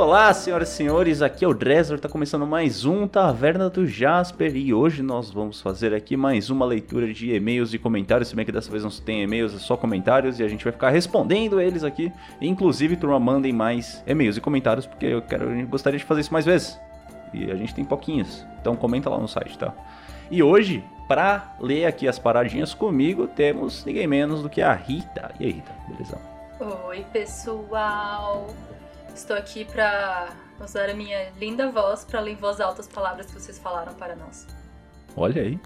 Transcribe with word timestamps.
Olá, 0.00 0.32
senhoras 0.32 0.68
e 0.68 0.76
senhores, 0.76 1.22
aqui 1.22 1.44
é 1.44 1.48
o 1.48 1.52
Dresler, 1.52 1.98
tá 1.98 2.08
começando 2.08 2.46
mais 2.46 2.84
um 2.84 3.08
Taverna 3.08 3.68
do 3.68 3.84
Jasper 3.84 4.56
e 4.56 4.72
hoje 4.72 5.02
nós 5.02 5.28
vamos 5.28 5.60
fazer 5.60 5.92
aqui 5.92 6.16
mais 6.16 6.50
uma 6.50 6.64
leitura 6.64 7.12
de 7.12 7.34
e-mails 7.34 7.74
e 7.74 7.78
comentários, 7.80 8.28
se 8.28 8.36
bem 8.36 8.44
que 8.44 8.52
dessa 8.52 8.70
vez 8.70 8.84
não 8.84 8.90
tem 8.92 9.24
e-mails, 9.24 9.52
é 9.56 9.58
só 9.58 9.76
comentários 9.76 10.38
e 10.38 10.44
a 10.44 10.48
gente 10.48 10.62
vai 10.62 10.72
ficar 10.72 10.90
respondendo 10.90 11.60
eles 11.60 11.82
aqui. 11.82 12.12
Inclusive, 12.40 12.94
turma, 12.94 13.18
mandem 13.18 13.52
mais 13.52 14.00
e-mails 14.06 14.36
e 14.36 14.40
comentários 14.40 14.86
porque 14.86 15.04
eu 15.04 15.20
quero, 15.20 15.50
eu 15.50 15.66
gostaria 15.66 15.98
de 15.98 16.04
fazer 16.04 16.20
isso 16.20 16.32
mais 16.32 16.44
vezes. 16.44 16.78
E 17.34 17.50
a 17.50 17.56
gente 17.56 17.74
tem 17.74 17.84
pouquinhos, 17.84 18.46
então 18.60 18.76
comenta 18.76 19.10
lá 19.10 19.18
no 19.18 19.26
site, 19.26 19.58
tá? 19.58 19.74
E 20.30 20.44
hoje, 20.44 20.84
pra 21.08 21.56
ler 21.58 21.86
aqui 21.86 22.06
as 22.06 22.20
paradinhas 22.20 22.72
comigo, 22.72 23.26
temos 23.26 23.84
ninguém 23.84 24.06
menos 24.06 24.44
do 24.44 24.48
que 24.48 24.62
a 24.62 24.72
Rita. 24.74 25.32
E 25.40 25.44
aí, 25.44 25.50
Rita, 25.50 25.72
beleza? 25.88 26.20
Oi, 26.86 27.04
pessoal. 27.12 28.46
Estou 29.18 29.36
aqui 29.36 29.64
para 29.64 30.28
usar 30.64 30.88
a 30.88 30.94
minha 30.94 31.30
linda 31.40 31.68
voz 31.72 32.04
para 32.04 32.20
ler 32.20 32.30
em 32.30 32.36
voz 32.36 32.60
alta 32.60 32.82
as 32.82 32.86
palavras 32.86 33.26
que 33.26 33.32
vocês 33.32 33.58
falaram 33.58 33.92
para 33.94 34.14
nós. 34.14 34.46
Olha 35.16 35.42
aí. 35.42 35.58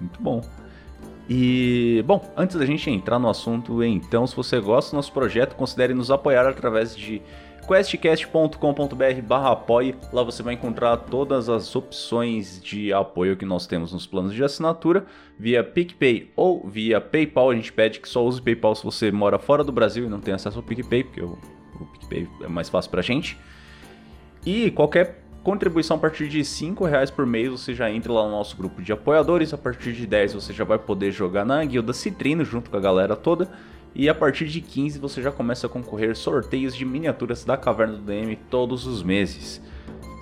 Muito 0.00 0.22
bom. 0.22 0.40
E, 1.28 2.02
bom, 2.06 2.32
antes 2.34 2.56
da 2.56 2.64
gente 2.64 2.88
entrar 2.88 3.18
no 3.18 3.28
assunto, 3.28 3.84
então, 3.84 4.26
se 4.26 4.34
você 4.34 4.58
gosta 4.58 4.90
do 4.90 4.94
nosso 4.96 5.12
projeto, 5.12 5.54
considere 5.54 5.92
nos 5.92 6.10
apoiar 6.10 6.46
através 6.46 6.96
de 6.96 7.20
questcast.com.br 7.68 9.22
barra 9.22 9.52
apoie. 9.52 9.94
Lá 10.10 10.22
você 10.22 10.42
vai 10.42 10.54
encontrar 10.54 10.96
todas 10.96 11.50
as 11.50 11.76
opções 11.76 12.58
de 12.58 12.90
apoio 12.90 13.36
que 13.36 13.44
nós 13.44 13.66
temos 13.66 13.92
nos 13.92 14.06
planos 14.06 14.32
de 14.32 14.42
assinatura, 14.42 15.04
via 15.38 15.62
PicPay 15.62 16.32
ou 16.34 16.66
via 16.66 17.02
PayPal. 17.02 17.50
A 17.50 17.54
gente 17.54 17.70
pede 17.70 18.00
que 18.00 18.08
só 18.08 18.24
use 18.24 18.40
PayPal 18.40 18.74
se 18.74 18.82
você 18.82 19.12
mora 19.12 19.38
fora 19.38 19.62
do 19.62 19.70
Brasil 19.70 20.06
e 20.06 20.08
não 20.08 20.22
tem 20.22 20.32
acesso 20.32 20.56
ao 20.56 20.64
PicPay, 20.64 21.04
porque 21.04 21.20
eu 21.20 21.38
o 21.82 21.86
PicPay 21.86 22.28
é 22.42 22.48
mais 22.48 22.68
fácil 22.68 22.90
pra 22.90 23.02
gente. 23.02 23.38
E 24.44 24.70
qualquer 24.70 25.22
contribuição 25.42 25.96
a 25.96 26.00
partir 26.00 26.28
de 26.28 26.44
5 26.44 26.84
reais 26.84 27.10
por 27.10 27.26
mês 27.26 27.50
você 27.50 27.74
já 27.74 27.90
entra 27.90 28.12
lá 28.12 28.24
no 28.24 28.30
nosso 28.30 28.56
grupo 28.56 28.82
de 28.82 28.92
apoiadores. 28.92 29.52
A 29.52 29.58
partir 29.58 29.92
de 29.92 30.06
10 30.06 30.34
você 30.34 30.52
já 30.52 30.64
vai 30.64 30.78
poder 30.78 31.10
jogar 31.10 31.44
na 31.44 31.64
Guilda 31.64 31.92
Citrino 31.92 32.44
junto 32.44 32.70
com 32.70 32.76
a 32.76 32.80
galera 32.80 33.16
toda. 33.16 33.50
E 33.94 34.08
a 34.08 34.14
partir 34.14 34.46
de 34.46 34.60
15 34.60 34.98
você 34.98 35.20
já 35.20 35.30
começa 35.30 35.66
a 35.66 35.70
concorrer 35.70 36.16
sorteios 36.16 36.74
de 36.74 36.84
miniaturas 36.84 37.44
da 37.44 37.56
Caverna 37.56 37.94
do 37.94 38.02
DM 38.02 38.36
todos 38.50 38.86
os 38.86 39.02
meses. 39.02 39.60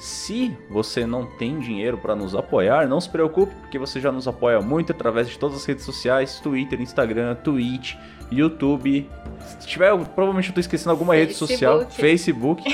Se 0.00 0.56
você 0.70 1.06
não 1.06 1.26
tem 1.26 1.58
dinheiro 1.58 1.98
para 1.98 2.16
nos 2.16 2.34
apoiar, 2.34 2.88
não 2.88 2.98
se 2.98 3.10
preocupe, 3.10 3.54
porque 3.56 3.78
você 3.78 4.00
já 4.00 4.10
nos 4.10 4.26
apoia 4.26 4.58
muito 4.58 4.92
através 4.92 5.28
de 5.28 5.38
todas 5.38 5.58
as 5.58 5.64
redes 5.66 5.84
sociais, 5.84 6.40
Twitter, 6.40 6.80
Instagram, 6.80 7.34
Twitch, 7.34 7.96
YouTube. 8.32 9.06
Se 9.40 9.66
tiver, 9.66 9.94
provavelmente 10.06 10.48
eu 10.48 10.54
tô 10.54 10.60
esquecendo 10.60 10.92
alguma 10.92 11.12
Facebook. 11.12 11.52
rede 11.52 11.60
social, 11.60 11.90
Facebook. 11.90 12.64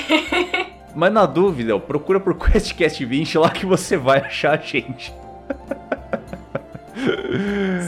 Mas 0.95 1.11
na 1.11 1.25
dúvida, 1.25 1.77
procura 1.77 2.17
por 2.17 2.33
QuestCast 2.33 3.03
20 3.03 3.37
lá 3.39 3.49
que 3.49 3.65
você 3.65 3.97
vai 3.97 4.19
achar 4.19 4.57
a 4.57 4.61
gente. 4.61 5.13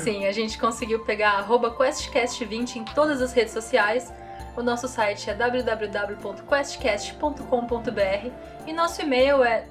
Sim, 0.03 0.25
a 0.25 0.33
gente 0.33 0.57
conseguiu 0.57 0.99
pegar 1.05 1.47
QuestCast20 1.47 2.75
em 2.75 2.83
todas 2.83 3.21
as 3.21 3.31
redes 3.31 3.53
sociais. 3.53 4.11
O 4.55 4.63
nosso 4.63 4.87
site 4.87 5.29
é 5.29 5.33
www.questcast.com.br 5.33 8.29
e 8.67 8.73
nosso 8.73 9.01
e-mail 9.01 9.43
é 9.43 9.65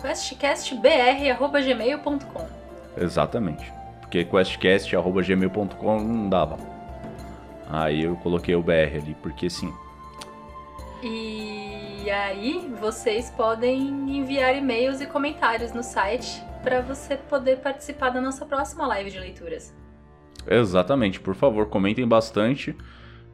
questcastbr.gmail.com. 0.00 2.46
Exatamente. 2.96 3.72
Porque 4.00 4.24
questcast.gmail.com 4.24 6.00
não 6.00 6.28
dava. 6.28 6.56
Aí 7.68 8.04
eu 8.04 8.14
coloquei 8.16 8.54
o 8.54 8.62
BR 8.62 8.98
ali, 9.02 9.16
porque 9.22 9.50
sim. 9.50 9.74
E 11.02 12.08
aí 12.10 12.72
vocês 12.80 13.30
podem 13.30 13.80
enviar 14.16 14.56
e-mails 14.56 15.00
e 15.00 15.06
comentários 15.06 15.72
no 15.72 15.82
site 15.82 16.42
para 16.62 16.80
você 16.80 17.16
poder 17.16 17.58
participar 17.58 18.10
da 18.10 18.20
nossa 18.20 18.46
próxima 18.46 18.86
live 18.86 19.10
de 19.10 19.18
leituras. 19.18 19.74
Exatamente, 20.46 21.18
por 21.20 21.34
favor, 21.34 21.66
comentem 21.66 22.06
bastante. 22.08 22.74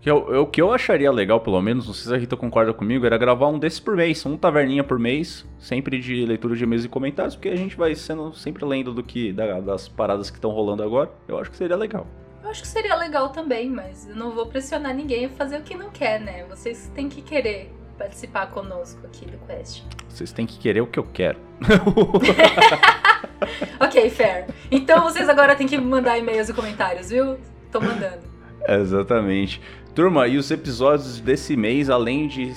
Que 0.04 0.10
eu, 0.10 0.34
eu, 0.34 0.42
o 0.42 0.46
que 0.46 0.60
eu 0.60 0.70
acharia 0.70 1.10
legal, 1.10 1.40
pelo 1.40 1.62
menos, 1.62 1.86
não 1.86 1.94
sei 1.94 2.10
se 2.10 2.14
a 2.14 2.18
Rita 2.18 2.36
concorda 2.36 2.74
comigo, 2.74 3.06
era 3.06 3.16
gravar 3.16 3.48
um 3.48 3.58
desses 3.58 3.80
por 3.80 3.96
mês, 3.96 4.26
um 4.26 4.36
taverninha 4.36 4.84
por 4.84 4.98
mês, 4.98 5.46
sempre 5.58 5.98
de 5.98 6.26
leitura 6.26 6.54
de 6.54 6.62
e-mails 6.62 6.84
e 6.84 6.90
comentários, 6.90 7.34
porque 7.34 7.48
a 7.48 7.56
gente 7.56 7.74
vai 7.74 7.94
sendo 7.94 8.34
sempre 8.34 8.66
lendo 8.66 8.92
do 8.92 9.02
que 9.02 9.32
da, 9.32 9.60
das 9.60 9.88
paradas 9.88 10.28
que 10.28 10.36
estão 10.36 10.50
rolando 10.50 10.82
agora. 10.82 11.10
Eu 11.26 11.38
acho 11.38 11.50
que 11.50 11.56
seria 11.56 11.74
legal. 11.74 12.06
Eu 12.42 12.50
acho 12.50 12.60
que 12.60 12.68
seria 12.68 12.94
legal 12.96 13.30
também, 13.30 13.70
mas 13.70 14.06
eu 14.06 14.14
não 14.14 14.32
vou 14.32 14.44
pressionar 14.44 14.94
ninguém 14.94 15.24
a 15.24 15.30
fazer 15.30 15.56
o 15.56 15.62
que 15.62 15.74
não 15.74 15.88
quer, 15.88 16.20
né? 16.20 16.44
Vocês 16.50 16.92
têm 16.94 17.08
que 17.08 17.22
querer 17.22 17.72
participar 17.96 18.50
conosco 18.50 19.00
aqui 19.06 19.24
do 19.24 19.38
Quest. 19.46 19.84
Vocês 20.06 20.32
têm 20.32 20.44
que 20.44 20.58
querer 20.58 20.82
o 20.82 20.86
que 20.86 20.98
eu 20.98 21.08
quero. 21.14 21.38
ok, 23.80 24.10
fair. 24.10 24.48
Então 24.70 25.02
vocês 25.02 25.30
agora 25.30 25.56
têm 25.56 25.66
que 25.66 25.78
mandar 25.78 26.18
e-mails 26.18 26.50
e 26.50 26.52
comentários, 26.52 27.08
viu? 27.08 27.38
Tô 27.72 27.80
mandando. 27.80 28.34
Exatamente. 28.68 29.60
Turma, 29.94 30.26
e 30.26 30.36
os 30.36 30.50
episódios 30.50 31.20
desse 31.20 31.56
mês, 31.56 31.88
além 31.88 32.26
de 32.26 32.52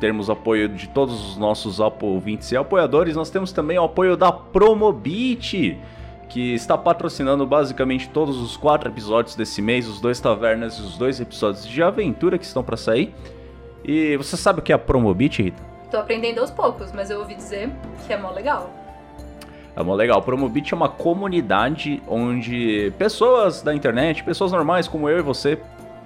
termos 0.00 0.30
apoio 0.30 0.70
de 0.70 0.88
todos 0.88 1.32
os 1.32 1.36
nossos 1.36 1.80
ouvintes 1.80 2.50
e 2.50 2.56
apoiadores, 2.56 3.14
nós 3.14 3.28
temos 3.28 3.52
também 3.52 3.78
o 3.78 3.84
apoio 3.84 4.16
da 4.16 4.32
Promobit, 4.32 5.78
que 6.30 6.54
está 6.54 6.78
patrocinando 6.78 7.46
basicamente 7.46 8.08
todos 8.08 8.40
os 8.40 8.56
quatro 8.56 8.88
episódios 8.88 9.34
desse 9.34 9.60
mês, 9.60 9.86
os 9.86 10.00
dois 10.00 10.18
tavernas 10.18 10.76
e 10.76 10.80
os 10.80 10.96
dois 10.96 11.20
episódios 11.20 11.66
de 11.66 11.82
aventura 11.82 12.38
que 12.38 12.44
estão 12.46 12.62
para 12.62 12.76
sair. 12.78 13.14
E 13.84 14.16
você 14.16 14.34
sabe 14.34 14.60
o 14.60 14.62
que 14.62 14.72
é 14.72 14.74
a 14.74 14.78
Promobit, 14.78 15.42
Rita? 15.42 15.62
Tô 15.90 15.98
aprendendo 15.98 16.40
aos 16.40 16.50
poucos, 16.50 16.90
mas 16.92 17.10
eu 17.10 17.18
ouvi 17.18 17.34
dizer 17.34 17.70
que 18.06 18.14
é 18.14 18.16
mó 18.16 18.30
legal. 18.30 18.70
É 19.76 19.82
mó 19.82 19.94
legal. 19.94 20.22
Promobit 20.22 20.72
é 20.72 20.76
uma 20.76 20.88
comunidade 20.88 22.02
onde 22.08 22.94
pessoas 22.96 23.60
da 23.60 23.74
internet, 23.74 24.24
pessoas 24.24 24.52
normais 24.52 24.88
como 24.88 25.06
eu 25.06 25.18
e 25.18 25.22
você, 25.22 25.58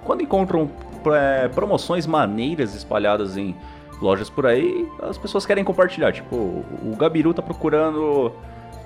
quando 0.04 0.22
encontram 0.22 0.70
é, 1.06 1.48
promoções 1.48 2.06
maneiras 2.06 2.74
espalhadas 2.74 3.36
em 3.36 3.56
lojas 4.00 4.28
por 4.28 4.46
aí, 4.46 4.88
as 5.00 5.16
pessoas 5.16 5.46
querem 5.46 5.62
compartilhar. 5.62 6.12
Tipo, 6.12 6.36
o 6.36 6.96
Gabiru 6.98 7.32
tá 7.32 7.42
procurando 7.42 8.32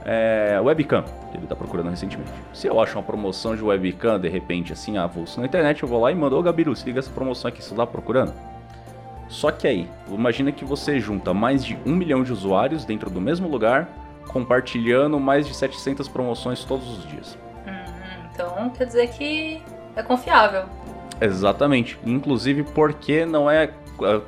é, 0.05 0.61
webcam, 0.63 1.05
ele 1.35 1.47
tá 1.47 1.57
procurando 1.57 1.91
recentemente. 1.91 2.31
Se 2.53 2.67
eu 2.67 2.81
acho 2.81 2.97
uma 2.97 3.03
promoção 3.03 3.57
de 3.57 3.65
webcam, 3.65 4.21
de 4.21 4.29
repente, 4.29 4.73
assim, 4.73 4.97
avulso 4.99 5.41
na 5.41 5.47
internet, 5.47 5.83
eu 5.83 5.89
vou 5.89 6.01
lá 6.01 6.13
e 6.13 6.15
mando, 6.15 6.39
ô 6.39 6.43
Gabiru, 6.43 6.77
se 6.77 6.85
liga 6.85 7.01
essa 7.01 7.11
promoção 7.11 7.49
aqui, 7.49 7.63
você 7.63 7.75
tá 7.75 7.87
procurando? 7.87 8.33
Só 9.29 9.51
que 9.51 9.67
aí, 9.67 9.89
imagina 10.09 10.53
que 10.53 10.65
você 10.65 11.01
junta 11.01 11.35
mais 11.35 11.65
de 11.65 11.77
um 11.85 11.97
milhão 11.97 12.23
de 12.23 12.33
usuários 12.33 12.85
dentro 12.85 13.11
do 13.11 13.21
mesmo 13.21 13.49
lugar, 13.49 13.89
compartilhando 14.29 15.19
mais 15.19 15.49
de 15.49 15.55
700 15.55 16.07
promoções 16.07 16.63
todos 16.63 16.99
os 16.99 17.07
dias. 17.09 17.37
Uhum, 17.67 18.31
então 18.33 18.71
quer 18.71 18.85
dizer 18.85 19.09
que 19.09 19.61
é 19.97 20.03
confiável. 20.03 20.67
Exatamente. 21.21 21.99
Inclusive 22.05 22.63
porque 22.63 23.25
não 23.25 23.51
é. 23.51 23.73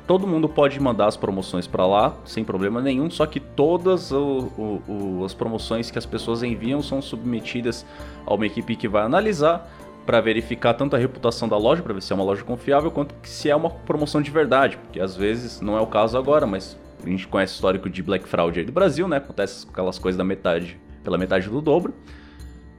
Todo 0.07 0.25
mundo 0.25 0.49
pode 0.49 0.79
mandar 0.79 1.05
as 1.05 1.15
promoções 1.15 1.67
para 1.67 1.85
lá 1.85 2.17
sem 2.25 2.43
problema 2.43 2.81
nenhum, 2.81 3.07
só 3.07 3.27
que 3.27 3.39
todas 3.39 4.11
o, 4.11 4.51
o, 4.57 4.81
o, 4.91 5.25
as 5.25 5.35
promoções 5.35 5.91
que 5.91 5.97
as 5.99 6.07
pessoas 6.07 6.41
enviam 6.41 6.81
são 6.81 6.99
submetidas 7.03 7.85
a 8.25 8.33
uma 8.33 8.47
equipe 8.47 8.75
que 8.75 8.87
vai 8.87 9.03
analisar 9.03 9.69
para 10.07 10.21
verificar 10.21 10.73
tanto 10.73 10.95
a 10.95 10.99
reputação 10.99 11.47
da 11.47 11.55
loja, 11.55 11.83
para 11.83 11.93
ver 11.93 12.01
se 12.01 12.11
é 12.11 12.15
uma 12.15 12.25
loja 12.25 12.43
confiável, 12.43 12.89
quanto 12.89 13.13
se 13.21 13.47
é 13.47 13.55
uma 13.55 13.69
promoção 13.69 14.23
de 14.23 14.31
verdade, 14.31 14.75
porque 14.77 14.99
às 14.99 15.15
vezes 15.15 15.61
não 15.61 15.77
é 15.77 15.81
o 15.81 15.85
caso 15.85 16.17
agora, 16.17 16.47
mas 16.47 16.75
a 17.03 17.07
gente 17.07 17.27
conhece 17.27 17.53
o 17.53 17.57
histórico 17.57 17.87
de 17.87 18.01
Black 18.01 18.27
Fraud 18.27 18.59
aí 18.59 18.65
do 18.65 18.71
Brasil, 18.71 19.07
né? 19.07 19.17
Acontece 19.17 19.67
aquelas 19.71 19.99
coisas 19.99 20.17
da 20.17 20.23
metade, 20.23 20.79
pela 21.03 21.15
metade 21.15 21.47
do 21.47 21.61
dobro. 21.61 21.93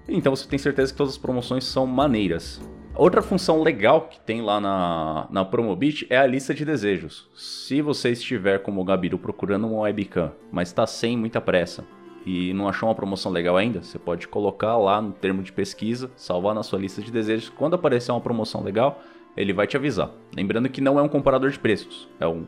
Então 0.08 0.34
você 0.34 0.44
tem 0.48 0.58
certeza 0.58 0.90
que 0.90 0.98
todas 0.98 1.12
as 1.12 1.18
promoções 1.18 1.62
são 1.62 1.86
maneiras. 1.86 2.60
Outra 2.94 3.22
função 3.22 3.62
legal 3.62 4.08
que 4.08 4.20
tem 4.20 4.42
lá 4.42 4.60
na, 4.60 5.26
na 5.30 5.44
Promobit 5.44 6.06
é 6.10 6.18
a 6.18 6.26
lista 6.26 6.52
de 6.52 6.64
desejos. 6.64 7.30
Se 7.34 7.80
você 7.80 8.10
estiver 8.10 8.58
como 8.58 8.80
o 8.80 8.84
Gabiru 8.84 9.18
procurando 9.18 9.68
uma 9.68 9.82
webcam, 9.82 10.32
mas 10.50 10.68
está 10.68 10.86
sem 10.86 11.16
muita 11.16 11.40
pressa 11.40 11.84
e 12.26 12.52
não 12.52 12.68
achou 12.68 12.88
uma 12.88 12.94
promoção 12.94 13.32
legal 13.32 13.56
ainda, 13.56 13.82
você 13.82 13.98
pode 13.98 14.28
colocar 14.28 14.76
lá 14.76 15.00
no 15.00 15.12
termo 15.12 15.42
de 15.42 15.52
pesquisa, 15.52 16.10
salvar 16.16 16.54
na 16.54 16.62
sua 16.62 16.78
lista 16.78 17.00
de 17.00 17.10
desejos. 17.10 17.48
Quando 17.48 17.74
aparecer 17.74 18.12
uma 18.12 18.20
promoção 18.20 18.62
legal, 18.62 19.00
ele 19.36 19.52
vai 19.52 19.66
te 19.66 19.76
avisar. 19.76 20.10
Lembrando 20.36 20.68
que 20.68 20.80
não 20.80 20.98
é 20.98 21.02
um 21.02 21.08
comparador 21.08 21.50
de 21.50 21.58
preços, 21.58 22.08
é 22.18 22.26
um 22.26 22.44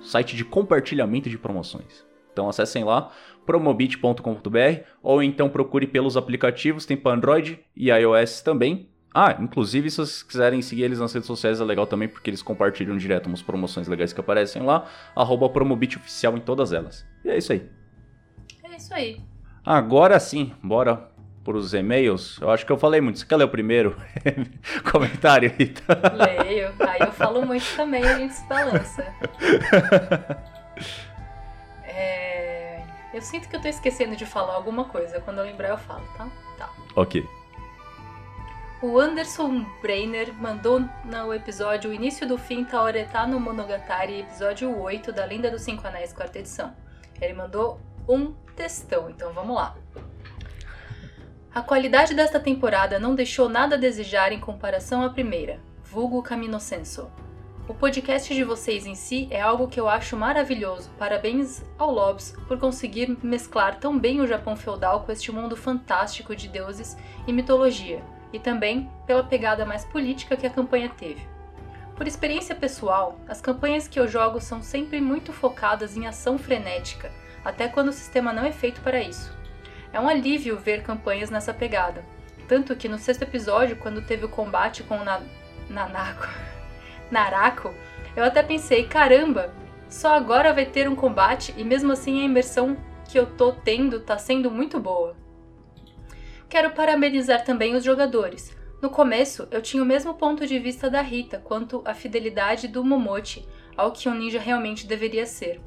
site 0.00 0.36
de 0.36 0.44
compartilhamento 0.44 1.30
de 1.30 1.38
promoções. 1.38 2.04
Então 2.32 2.48
acessem 2.48 2.84
lá 2.84 3.10
promobit.com.br 3.46 4.80
ou 5.02 5.22
então 5.22 5.48
procure 5.48 5.86
pelos 5.86 6.16
aplicativos, 6.16 6.84
tem 6.84 6.96
para 6.96 7.16
Android 7.16 7.60
e 7.74 7.90
iOS 7.90 8.42
também. 8.42 8.90
Ah, 9.18 9.34
inclusive, 9.40 9.90
se 9.90 9.96
vocês 9.96 10.22
quiserem 10.22 10.60
seguir 10.60 10.82
eles 10.82 10.98
nas 10.98 11.10
redes 11.10 11.26
sociais, 11.26 11.58
é 11.58 11.64
legal 11.64 11.86
também, 11.86 12.06
porque 12.06 12.28
eles 12.28 12.42
compartilham 12.42 12.94
direto 12.98 13.28
umas 13.28 13.40
promoções 13.40 13.88
legais 13.88 14.12
que 14.12 14.20
aparecem 14.20 14.60
lá. 14.60 14.86
Arroba 15.16 15.48
Promobit 15.48 15.96
Oficial 15.96 16.36
em 16.36 16.40
todas 16.40 16.70
elas. 16.70 17.06
E 17.24 17.30
é 17.30 17.38
isso 17.38 17.50
aí. 17.50 17.66
É 18.62 18.76
isso 18.76 18.92
aí. 18.92 19.18
Agora 19.64 20.20
sim, 20.20 20.52
bora 20.62 21.08
pros 21.42 21.72
e-mails. 21.72 22.38
Eu 22.42 22.50
acho 22.50 22.66
que 22.66 22.70
eu 22.70 22.76
falei 22.76 23.00
muito. 23.00 23.18
Você 23.18 23.24
quer 23.24 23.36
ler 23.36 23.44
o 23.44 23.48
primeiro 23.48 23.96
comentário, 24.92 25.50
Rita? 25.50 25.98
Leio. 26.12 26.74
Aí 26.80 27.00
eu 27.00 27.12
falo 27.12 27.46
muito 27.46 27.64
também, 27.74 28.04
a 28.04 28.18
gente 28.18 28.34
se 28.34 28.46
balança. 28.46 29.02
É... 31.88 32.82
Eu 33.14 33.22
sinto 33.22 33.48
que 33.48 33.56
eu 33.56 33.62
tô 33.62 33.68
esquecendo 33.68 34.14
de 34.14 34.26
falar 34.26 34.52
alguma 34.52 34.84
coisa. 34.84 35.20
Quando 35.20 35.38
eu 35.38 35.44
lembrar, 35.44 35.70
eu 35.70 35.78
falo, 35.78 36.04
tá? 36.18 36.28
Tá. 36.58 36.70
Ok. 36.94 37.26
O 38.82 39.00
Anderson 39.00 39.64
Brainer 39.80 40.34
mandou 40.34 40.84
no 41.02 41.32
episódio 41.32 41.90
O 41.90 41.94
Início 41.94 42.28
do 42.28 42.36
Fim 42.36 42.62
Taoretá 42.62 43.26
no 43.26 43.40
Monogatari, 43.40 44.20
episódio 44.20 44.78
8 44.78 45.12
da 45.12 45.24
Lenda 45.24 45.50
dos 45.50 45.62
Cinco 45.62 45.86
Anéis, 45.86 46.12
quarta 46.12 46.38
edição. 46.38 46.74
Ele 47.18 47.32
mandou 47.32 47.80
um 48.06 48.34
textão, 48.54 49.08
então 49.08 49.32
vamos 49.32 49.56
lá. 49.56 49.74
A 51.54 51.62
qualidade 51.62 52.14
desta 52.14 52.38
temporada 52.38 52.98
não 52.98 53.14
deixou 53.14 53.48
nada 53.48 53.76
a 53.76 53.78
desejar 53.78 54.30
em 54.30 54.40
comparação 54.40 55.02
à 55.02 55.08
primeira, 55.08 55.58
vulgo 55.82 56.22
Camino 56.22 56.60
Senso. 56.60 57.10
O 57.66 57.72
podcast 57.72 58.32
de 58.34 58.44
vocês 58.44 58.84
em 58.84 58.94
si 58.94 59.26
é 59.30 59.40
algo 59.40 59.68
que 59.68 59.80
eu 59.80 59.88
acho 59.88 60.18
maravilhoso. 60.18 60.90
Parabéns 60.98 61.64
ao 61.78 61.90
Lobs 61.90 62.36
por 62.46 62.58
conseguir 62.58 63.16
mesclar 63.22 63.80
tão 63.80 63.98
bem 63.98 64.20
o 64.20 64.26
Japão 64.26 64.54
feudal 64.54 65.00
com 65.00 65.10
este 65.10 65.32
mundo 65.32 65.56
fantástico 65.56 66.36
de 66.36 66.46
deuses 66.46 66.94
e 67.26 67.32
mitologia, 67.32 68.04
e 68.32 68.38
também 68.38 68.90
pela 69.06 69.24
pegada 69.24 69.64
mais 69.64 69.84
política 69.84 70.36
que 70.36 70.46
a 70.46 70.50
campanha 70.50 70.88
teve. 70.88 71.26
Por 71.96 72.06
experiência 72.06 72.54
pessoal, 72.54 73.18
as 73.26 73.40
campanhas 73.40 73.88
que 73.88 73.98
eu 73.98 74.06
jogo 74.06 74.40
são 74.40 74.60
sempre 74.60 75.00
muito 75.00 75.32
focadas 75.32 75.96
em 75.96 76.06
ação 76.06 76.36
frenética, 76.36 77.10
até 77.44 77.68
quando 77.68 77.88
o 77.88 77.92
sistema 77.92 78.32
não 78.32 78.44
é 78.44 78.52
feito 78.52 78.80
para 78.82 79.00
isso. 79.00 79.34
É 79.92 79.98
um 80.00 80.08
alívio 80.08 80.58
ver 80.58 80.82
campanhas 80.82 81.30
nessa 81.30 81.54
pegada. 81.54 82.04
Tanto 82.46 82.76
que 82.76 82.88
no 82.88 82.98
sexto 82.98 83.22
episódio, 83.22 83.76
quando 83.76 84.02
teve 84.02 84.26
o 84.26 84.28
combate 84.28 84.82
com 84.82 84.98
o 84.98 85.04
Na 85.04 85.22
Nanako, 87.10 87.72
eu 88.14 88.24
até 88.24 88.42
pensei, 88.42 88.86
caramba, 88.86 89.54
só 89.88 90.14
agora 90.14 90.52
vai 90.52 90.66
ter 90.66 90.88
um 90.88 90.94
combate 90.94 91.54
e 91.56 91.64
mesmo 91.64 91.92
assim 91.92 92.20
a 92.20 92.24
imersão 92.24 92.76
que 93.08 93.18
eu 93.18 93.26
tô 93.26 93.52
tendo 93.52 94.00
tá 94.00 94.18
sendo 94.18 94.50
muito 94.50 94.78
boa. 94.78 95.16
Quero 96.56 96.70
parabenizar 96.70 97.44
também 97.44 97.74
os 97.74 97.84
jogadores. 97.84 98.56
No 98.80 98.88
começo, 98.88 99.46
eu 99.50 99.60
tinha 99.60 99.82
o 99.82 99.84
mesmo 99.84 100.14
ponto 100.14 100.46
de 100.46 100.58
vista 100.58 100.88
da 100.88 101.02
Rita 101.02 101.38
quanto 101.38 101.82
à 101.84 101.92
fidelidade 101.92 102.66
do 102.66 102.82
Momochi 102.82 103.46
ao 103.76 103.92
que 103.92 104.08
um 104.08 104.14
ninja 104.14 104.40
realmente 104.40 104.86
deveria 104.86 105.26
ser. 105.26 105.60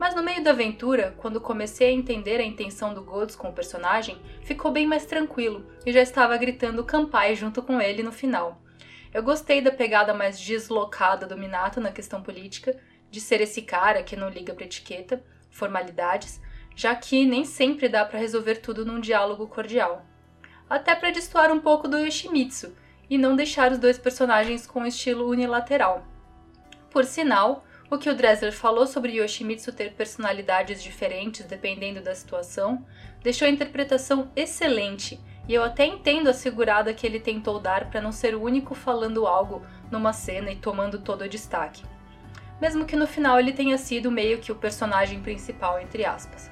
Mas 0.00 0.16
no 0.16 0.22
meio 0.22 0.42
da 0.42 0.50
aventura, 0.50 1.14
quando 1.16 1.40
comecei 1.40 1.90
a 1.90 1.92
entender 1.92 2.40
a 2.40 2.44
intenção 2.44 2.92
do 2.92 3.04
Golds 3.04 3.36
com 3.36 3.50
o 3.50 3.52
personagem, 3.52 4.20
ficou 4.42 4.72
bem 4.72 4.84
mais 4.84 5.06
tranquilo 5.06 5.64
e 5.86 5.92
já 5.92 6.02
estava 6.02 6.36
gritando 6.36 6.82
Kampai 6.82 7.36
junto 7.36 7.62
com 7.62 7.80
ele 7.80 8.02
no 8.02 8.10
final. 8.10 8.60
Eu 9.14 9.22
gostei 9.22 9.60
da 9.60 9.70
pegada 9.70 10.12
mais 10.12 10.40
deslocada 10.40 11.24
do 11.24 11.38
Minato 11.38 11.80
na 11.80 11.92
questão 11.92 12.20
política, 12.20 12.76
de 13.08 13.20
ser 13.20 13.40
esse 13.40 13.62
cara 13.62 14.02
que 14.02 14.16
não 14.16 14.28
liga 14.28 14.52
pra 14.52 14.64
etiqueta, 14.64 15.22
formalidades, 15.52 16.40
já 16.74 16.96
que 16.96 17.24
nem 17.24 17.44
sempre 17.44 17.88
dá 17.88 18.04
para 18.04 18.18
resolver 18.18 18.56
tudo 18.56 18.84
num 18.84 18.98
diálogo 18.98 19.46
cordial. 19.46 20.10
Até 20.72 20.94
para 20.94 21.10
destoar 21.10 21.52
um 21.52 21.60
pouco 21.60 21.86
do 21.86 21.98
Yoshimitsu 21.98 22.74
e 23.10 23.18
não 23.18 23.36
deixar 23.36 23.72
os 23.72 23.78
dois 23.78 23.98
personagens 23.98 24.66
com 24.66 24.86
estilo 24.86 25.28
unilateral. 25.28 26.02
Por 26.90 27.04
sinal, 27.04 27.62
o 27.90 27.98
que 27.98 28.08
o 28.08 28.14
Dressler 28.14 28.54
falou 28.54 28.86
sobre 28.86 29.20
Yoshimitsu 29.20 29.70
ter 29.74 29.92
personalidades 29.92 30.82
diferentes 30.82 31.44
dependendo 31.44 32.00
da 32.00 32.14
situação 32.14 32.86
deixou 33.22 33.46
a 33.46 33.50
interpretação 33.50 34.32
excelente, 34.34 35.20
e 35.46 35.52
eu 35.52 35.62
até 35.62 35.84
entendo 35.84 36.28
a 36.28 36.32
segurada 36.32 36.94
que 36.94 37.06
ele 37.06 37.20
tentou 37.20 37.58
dar 37.60 37.90
para 37.90 38.00
não 38.00 38.10
ser 38.10 38.34
o 38.34 38.42
único 38.42 38.74
falando 38.74 39.26
algo 39.26 39.62
numa 39.90 40.14
cena 40.14 40.50
e 40.50 40.56
tomando 40.56 41.00
todo 41.00 41.20
o 41.20 41.28
destaque. 41.28 41.84
Mesmo 42.58 42.86
que 42.86 42.96
no 42.96 43.06
final 43.06 43.38
ele 43.38 43.52
tenha 43.52 43.76
sido 43.76 44.10
meio 44.10 44.38
que 44.38 44.50
o 44.50 44.56
personagem 44.56 45.20
principal, 45.20 45.78
entre 45.78 46.06
aspas. 46.06 46.50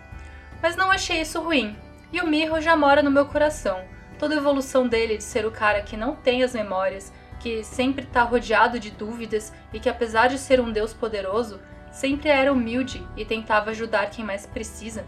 Mas 0.61 0.77
não 0.77 0.91
achei 0.91 1.23
isso 1.23 1.41
ruim, 1.41 1.75
e 2.13 2.21
o 2.21 2.27
Mirro 2.27 2.61
já 2.61 2.77
mora 2.77 3.03
no 3.03 3.11
meu 3.11 3.25
coração. 3.25 3.83
Toda 4.21 4.35
a 4.35 4.37
evolução 4.37 4.87
dele 4.87 5.17
de 5.17 5.25
ser 5.25 5.47
o 5.47 5.51
cara 5.51 5.81
que 5.81 5.97
não 5.97 6.15
tem 6.15 6.43
as 6.43 6.53
memórias, 6.53 7.11
que 7.41 7.65
sempre 7.65 8.05
está 8.05 8.23
rodeado 8.23 8.79
de 8.79 8.91
dúvidas 8.91 9.51
e 9.73 9.81
que, 9.81 9.89
apesar 9.89 10.27
de 10.27 10.37
ser 10.37 10.61
um 10.61 10.71
Deus 10.71 10.93
poderoso, 10.93 11.59
sempre 11.91 12.29
era 12.29 12.53
humilde 12.53 13.03
e 13.17 13.25
tentava 13.25 13.71
ajudar 13.71 14.11
quem 14.11 14.23
mais 14.23 14.45
precisa, 14.45 15.07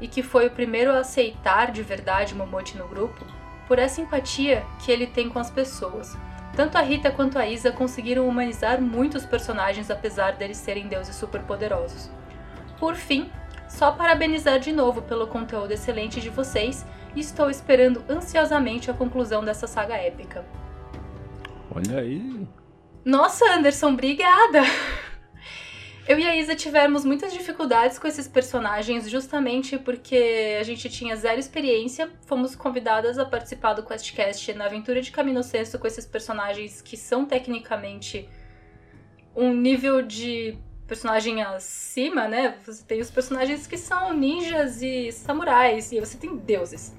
e 0.00 0.06
que 0.06 0.22
foi 0.22 0.46
o 0.46 0.50
primeiro 0.52 0.92
a 0.92 1.00
aceitar 1.00 1.72
de 1.72 1.82
verdade 1.82 2.36
Momote 2.36 2.78
no 2.78 2.86
grupo, 2.86 3.26
por 3.66 3.80
essa 3.80 4.00
empatia 4.00 4.64
que 4.78 4.92
ele 4.92 5.08
tem 5.08 5.28
com 5.28 5.40
as 5.40 5.50
pessoas. 5.50 6.16
Tanto 6.54 6.78
a 6.78 6.82
Rita 6.82 7.10
quanto 7.10 7.40
a 7.40 7.46
Isa 7.48 7.72
conseguiram 7.72 8.28
humanizar 8.28 8.80
muitos 8.80 9.26
personagens 9.26 9.90
apesar 9.90 10.36
deles 10.36 10.58
serem 10.58 10.86
deuses 10.86 11.16
superpoderosos. 11.16 12.08
Por 12.78 12.94
fim, 12.94 13.28
só 13.68 13.90
parabenizar 13.90 14.60
de 14.60 14.70
novo 14.72 15.02
pelo 15.02 15.26
conteúdo 15.26 15.72
excelente 15.72 16.20
de 16.20 16.30
vocês 16.30 16.86
e 17.14 17.20
estou 17.20 17.50
esperando 17.50 18.04
ansiosamente 18.08 18.90
a 18.90 18.94
conclusão 18.94 19.44
dessa 19.44 19.66
saga 19.66 19.94
épica. 19.94 20.44
Olha 21.74 22.00
aí. 22.00 22.46
Nossa, 23.04 23.44
Anderson, 23.54 23.88
obrigada! 23.92 24.60
Eu 26.06 26.18
e 26.18 26.26
a 26.26 26.34
Isa 26.36 26.56
tivemos 26.56 27.04
muitas 27.04 27.32
dificuldades 27.32 27.96
com 27.96 28.08
esses 28.08 28.26
personagens 28.26 29.08
justamente 29.08 29.78
porque 29.78 30.56
a 30.60 30.62
gente 30.64 30.88
tinha 30.88 31.14
zero 31.14 31.38
experiência. 31.38 32.10
Fomos 32.26 32.56
convidadas 32.56 33.18
a 33.18 33.24
participar 33.24 33.74
do 33.74 33.84
QuestCast 33.84 34.52
na 34.54 34.64
aventura 34.64 35.00
de 35.00 35.12
Camino 35.12 35.44
Senso 35.44 35.78
com 35.78 35.86
esses 35.86 36.04
personagens 36.04 36.82
que 36.82 36.96
são 36.96 37.24
tecnicamente 37.24 38.28
um 39.34 39.54
nível 39.54 40.02
de 40.02 40.58
personagem 40.88 41.40
acima, 41.40 42.26
né? 42.26 42.58
Você 42.66 42.84
tem 42.84 43.00
os 43.00 43.10
personagens 43.10 43.68
que 43.68 43.78
são 43.78 44.12
ninjas 44.12 44.82
e 44.82 45.12
samurais 45.12 45.92
e 45.92 46.00
você 46.00 46.18
tem 46.18 46.36
deuses. 46.36 46.92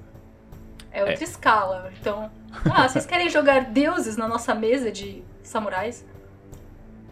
É 0.94 1.00
outra 1.00 1.20
é. 1.20 1.24
escala. 1.24 1.92
Então, 2.00 2.30
ah, 2.72 2.88
vocês 2.88 3.04
querem 3.04 3.28
jogar 3.28 3.64
deuses 3.64 4.16
na 4.16 4.28
nossa 4.28 4.54
mesa 4.54 4.92
de 4.92 5.24
samurais? 5.42 6.06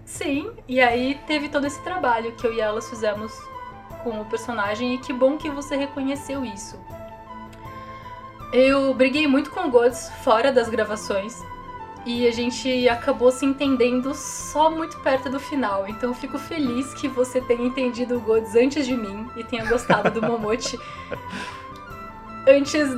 Sim, 0.05 0.52
e 0.69 0.81
aí 0.81 1.19
teve 1.26 1.49
todo 1.49 1.67
esse 1.67 1.82
trabalho 1.82 2.32
que 2.37 2.46
eu 2.46 2.55
e 2.55 2.61
elas 2.61 2.88
fizemos 2.88 3.32
com 4.05 4.20
o 4.20 4.25
personagem 4.25 4.94
e 4.94 4.99
que 4.99 5.12
bom 5.12 5.37
que 5.37 5.50
você 5.50 5.76
reconheceu 5.76 6.44
isso. 6.44 6.79
Eu 8.52 8.94
briguei 8.94 9.26
muito 9.26 9.50
com 9.50 9.61
o 9.67 9.70
Gods 9.70 10.10
fora 10.22 10.53
das 10.53 10.69
gravações 10.69 11.43
e 12.05 12.27
a 12.27 12.32
gente 12.32 12.89
acabou 12.89 13.31
se 13.31 13.46
entendendo 13.46 14.15
só 14.15 14.70
muito 14.70 14.98
perto 15.01 15.31
do 15.31 15.41
final. 15.41 15.89
Então 15.89 16.10
eu 16.10 16.15
fico 16.15 16.39
feliz 16.39 16.93
que 16.94 17.08
você 17.08 17.41
tenha 17.41 17.65
entendido 17.65 18.17
o 18.17 18.20
Gods 18.20 18.55
antes 18.55 18.86
de 18.86 18.96
mim 18.96 19.29
e 19.36 19.43
tenha 19.43 19.65
gostado 19.65 20.10
do 20.10 20.20
Momote 20.27 20.79
antes 22.46 22.89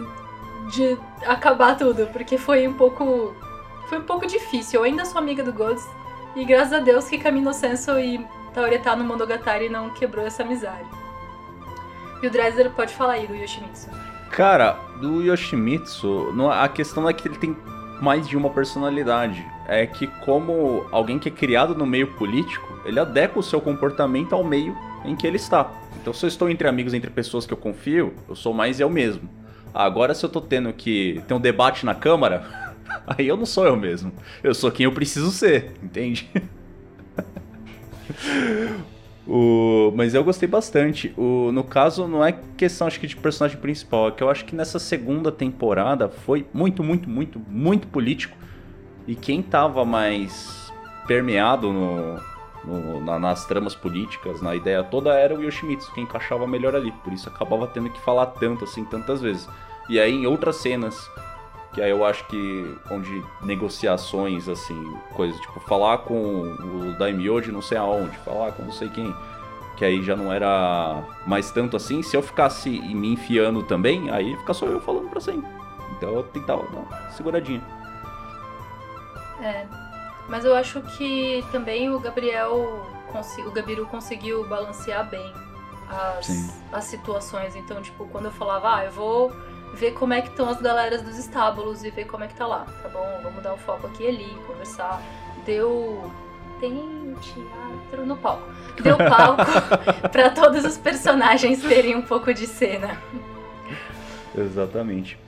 de 0.71 0.99
acabar 1.27 1.77
tudo, 1.77 2.07
porque 2.13 2.39
foi 2.39 2.67
um 2.67 2.75
pouco. 2.75 3.35
Foi 3.89 3.99
um 3.99 4.03
pouco 4.03 4.27
difícil. 4.27 4.81
Eu 4.81 4.85
ainda 4.85 5.05
sou 5.05 5.19
amiga 5.19 5.43
do 5.43 5.53
Gods, 5.53 5.87
e 6.35 6.45
graças 6.45 6.73
a 6.73 6.79
Deus 6.79 7.09
que 7.09 7.19
Camino 7.19 7.53
Senso 7.53 7.99
e 7.99 8.25
Taoretá 8.53 8.97
no 8.97 9.05
Monogatari 9.05 9.69
não 9.69 9.91
quebrou 9.91 10.27
essa 10.27 10.43
amizade. 10.43 10.89
E 12.23 12.27
o 12.27 12.31
Dresser 12.31 12.71
pode 12.71 12.95
falar 12.95 13.15
aí 13.15 13.27
do 13.27 13.35
Yoshimitsu. 13.35 13.91
Cara, 14.31 14.79
do 15.01 15.23
Yoshimitsu, 15.23 16.33
a 16.51 16.69
questão 16.69 17.09
é 17.09 17.13
que 17.13 17.29
ele 17.29 17.37
tem 17.37 17.57
mais 18.01 18.27
de 18.27 18.37
uma 18.37 18.51
personalidade. 18.51 19.45
É 19.69 19.87
que, 19.87 20.07
como 20.25 20.87
alguém 20.91 21.19
que 21.19 21.29
é 21.29 21.33
criado 21.33 21.75
no 21.75 21.87
meio 21.87 22.09
político, 22.15 22.67
ele 22.85 22.99
adequa 22.99 23.39
o 23.39 23.43
seu 23.43 23.61
comportamento 23.61 24.35
ao 24.35 24.43
meio 24.43 24.77
em 25.05 25.15
que 25.15 25.27
ele 25.27 25.37
está. 25.37 25.71
Então, 26.01 26.13
se 26.13 26.25
eu 26.25 26.29
estou 26.29 26.51
entre 26.51 26.67
amigos, 26.67 26.95
entre 26.95 27.11
pessoas 27.11 27.47
que 27.47 27.53
eu 27.53 27.57
confio, 27.57 28.13
eu 28.29 28.35
sou 28.35 28.53
mais 28.53 28.81
eu 28.81 28.91
mesmo. 28.91 29.29
Agora, 29.75 30.15
se 30.15 30.25
eu 30.25 30.31
tô 30.31 30.41
tendo 30.41 30.73
que 30.73 31.23
ter 31.27 31.35
um 31.35 31.41
debate 31.41 31.85
na 31.85 31.95
Câmara, 31.95 32.75
aí 33.07 33.27
eu 33.27 33.37
não 33.37 33.45
sou 33.45 33.67
eu 33.67 33.77
mesmo. 33.77 34.13
Eu 34.43 34.55
sou 34.55 34.71
quem 34.71 34.85
eu 34.85 34.93
preciso 34.93 35.31
ser, 35.31 35.75
entende? 35.83 36.31
O... 39.27 39.93
Mas 39.97 40.15
eu 40.15 40.23
gostei 40.23 40.49
bastante. 40.49 41.15
O... 41.17 41.51
No 41.53 41.65
caso, 41.65 42.07
não 42.07 42.25
é 42.25 42.33
questão 42.57 42.87
acho 42.87 43.01
que 43.01 43.07
de 43.07 43.17
personagem 43.17 43.59
principal, 43.59 44.09
é 44.09 44.11
que 44.11 44.23
eu 44.23 44.29
acho 44.29 44.45
que 44.45 44.55
nessa 44.55 44.79
segunda 44.79 45.33
temporada 45.33 46.09
foi 46.09 46.47
muito, 46.53 46.83
muito, 46.83 47.09
muito, 47.09 47.41
muito 47.49 47.89
político. 47.89 48.37
E 49.07 49.15
quem 49.15 49.43
tava 49.43 49.85
mais 49.85 50.73
permeado 51.07 51.73
no, 51.73 52.21
no, 52.65 53.01
na, 53.01 53.19
nas 53.19 53.47
tramas 53.47 53.75
políticas, 53.75 54.41
na 54.41 54.55
ideia 54.55 54.83
toda, 54.83 55.15
era 55.15 55.35
o 55.35 55.43
Yoshimitsu, 55.43 55.93
que 55.93 56.01
encaixava 56.01 56.47
melhor 56.47 56.75
ali. 56.75 56.93
Por 57.03 57.13
isso 57.13 57.29
acabava 57.29 57.67
tendo 57.67 57.91
que 57.91 58.01
falar 58.01 58.27
tanto 58.27 58.65
assim, 58.65 58.85
tantas 58.85 59.21
vezes. 59.21 59.49
E 59.89 60.01
aí 60.01 60.13
em 60.13 60.27
outras 60.27 60.57
cenas, 60.57 61.11
que 61.73 61.83
aí 61.83 61.91
eu 61.91 62.05
acho 62.05 62.25
que 62.27 62.79
onde 62.91 63.23
negociações, 63.43 64.49
assim, 64.49 64.97
coisas 65.15 65.39
tipo 65.41 65.61
falar 65.61 65.99
com 65.99 66.15
o 66.15 66.95
Daimyo 66.99 67.41
de 67.41 67.53
não 67.53 67.63
sei 67.63 67.79
aonde, 67.79 68.17
falar 68.19 68.53
com 68.53 68.63
não 68.63 68.73
sei 68.73 68.89
quem. 68.89 69.15
Que 69.77 69.85
aí 69.85 70.03
já 70.05 70.15
não 70.15 70.33
era 70.33 71.03
mais 71.27 71.51
tanto 71.51 71.77
assim. 71.77 72.01
Se 72.03 72.17
eu 72.17 72.23
ficasse 72.23 72.71
me 72.71 73.13
enfiando 73.13 73.63
também, 73.65 74.09
aí 74.11 74.37
fica 74.37 74.55
só 74.55 74.67
eu 74.67 74.81
falando 74.81 75.11
pra 75.11 75.21
sempre. 75.21 75.51
Então 75.97 76.11
eu 76.11 76.23
tentava 76.23 76.63
dar 76.63 76.79
uma 76.79 77.11
seguradinha. 77.11 77.63
É, 79.43 79.67
mas 80.29 80.45
eu 80.45 80.55
acho 80.55 80.81
que 80.81 81.45
também 81.51 81.91
o 81.91 81.99
Gabriel 81.99 82.87
o 83.47 83.51
Gabiru 83.53 83.87
conseguiu 83.87 84.45
balancear 84.49 85.09
bem 85.09 85.33
as, 85.89 86.61
as 86.73 86.85
situações. 86.85 87.55
Então, 87.55 87.81
tipo, 87.81 88.07
quando 88.09 88.27
eu 88.27 88.33
falava, 88.33 88.77
ah, 88.77 88.85
eu 88.85 88.91
vou 88.91 89.33
ver 89.75 89.93
como 89.93 90.13
é 90.13 90.23
que 90.23 90.29
estão 90.29 90.49
as 90.49 90.61
galeras 90.61 91.03
dos 91.03 91.19
estábulos 91.19 91.85
e 91.85 91.91
ver 91.91 92.07
como 92.07 92.25
é 92.25 92.27
que 92.27 92.35
tá 92.35 92.47
lá. 92.47 92.67
Tá 92.83 92.89
bom, 92.89 93.21
vamos 93.23 93.43
dar 93.43 93.53
o 93.53 93.55
um 93.55 93.59
foco 93.59 93.87
aqui 93.87 94.05
e 94.05 94.09
ali, 94.09 94.37
conversar. 94.47 95.03
Deu. 95.45 96.11
Tem 96.61 97.15
teatro 97.21 98.07
no 98.07 98.17
palco. 98.17 98.49
Deu 98.83 98.97
palco 98.97 99.43
para 100.11 100.31
todos 100.31 100.65
os 100.65 100.79
personagens 100.79 101.63
terem 101.63 101.97
um 101.97 102.03
pouco 102.03 102.33
de 102.33 102.47
cena. 102.47 102.97
Exatamente. 104.37 105.19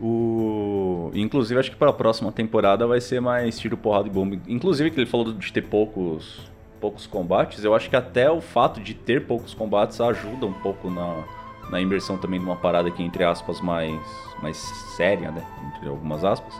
O... 0.00 1.10
Inclusive, 1.14 1.58
acho 1.58 1.70
que 1.70 1.76
para 1.76 1.90
a 1.90 1.92
próxima 1.92 2.30
temporada 2.30 2.86
vai 2.86 3.00
ser 3.00 3.20
mais 3.20 3.58
tiro, 3.58 3.76
porrada 3.76 4.06
e 4.06 4.10
bomba. 4.10 4.38
Inclusive, 4.46 4.90
que 4.90 5.00
ele 5.00 5.06
falou 5.06 5.32
de 5.32 5.52
ter 5.52 5.62
poucos, 5.62 6.48
poucos 6.80 7.06
combates, 7.06 7.64
eu 7.64 7.74
acho 7.74 7.90
que 7.90 7.96
até 7.96 8.30
o 8.30 8.40
fato 8.40 8.80
de 8.80 8.94
ter 8.94 9.26
poucos 9.26 9.52
combates 9.52 10.00
ajuda 10.00 10.46
um 10.46 10.52
pouco 10.52 10.88
na, 10.88 11.24
na 11.70 11.80
imersão 11.80 12.16
também 12.16 12.40
de 12.40 12.46
uma 12.46 12.56
parada 12.56 12.90
que, 12.90 13.02
entre 13.02 13.24
aspas, 13.24 13.60
mais, 13.60 14.00
mais 14.42 14.56
séria, 14.56 15.30
né? 15.30 15.44
Entre 15.66 15.88
algumas 15.88 16.24
aspas. 16.24 16.54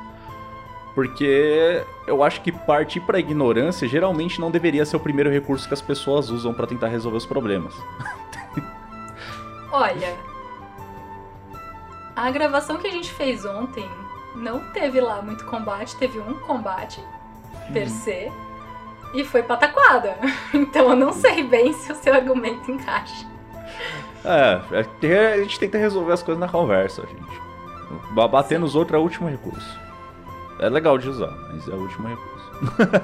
Porque 0.94 1.84
eu 2.06 2.22
acho 2.22 2.40
que 2.40 2.50
partir 2.50 3.00
para 3.00 3.18
ignorância 3.18 3.86
geralmente 3.86 4.40
não 4.40 4.50
deveria 4.50 4.84
ser 4.84 4.96
o 4.96 5.00
primeiro 5.00 5.30
recurso 5.30 5.68
que 5.68 5.74
as 5.74 5.82
pessoas 5.82 6.28
usam 6.30 6.52
para 6.52 6.66
tentar 6.66 6.88
resolver 6.88 7.18
os 7.18 7.26
problemas. 7.26 7.74
Olha, 9.70 10.16
a 12.16 12.30
gravação 12.30 12.78
que 12.78 12.86
a 12.86 12.90
gente 12.90 13.12
fez 13.12 13.44
ontem 13.44 13.88
não 14.34 14.60
teve 14.72 15.00
lá 15.00 15.22
muito 15.22 15.44
combate, 15.44 15.96
teve 15.96 16.18
um 16.18 16.34
combate 16.34 17.00
per 17.72 17.86
hum. 17.86 17.90
se 17.90 18.32
e 19.14 19.24
foi 19.24 19.42
pataquada. 19.42 20.16
Então 20.52 20.90
eu 20.90 20.96
não 20.96 21.12
sei 21.12 21.42
bem 21.44 21.72
se 21.72 21.92
o 21.92 21.94
seu 21.94 22.12
argumento 22.12 22.70
encaixa. 22.70 23.26
É, 24.24 24.60
é 24.72 25.34
a 25.34 25.38
gente 25.38 25.58
tenta 25.58 25.78
resolver 25.78 26.12
as 26.12 26.22
coisas 26.22 26.40
na 26.40 26.48
conversa, 26.48 27.02
gente. 27.02 27.40
Bater 28.12 28.58
nos 28.58 28.74
outros 28.74 28.96
é 28.96 28.98
o 28.98 29.02
último 29.02 29.28
recurso. 29.28 29.78
É 30.58 30.68
legal 30.68 30.98
de 30.98 31.08
usar, 31.08 31.30
mas 31.52 31.68
é 31.68 31.72
o 31.72 31.78
último 31.78 32.08
recurso. 32.08 32.28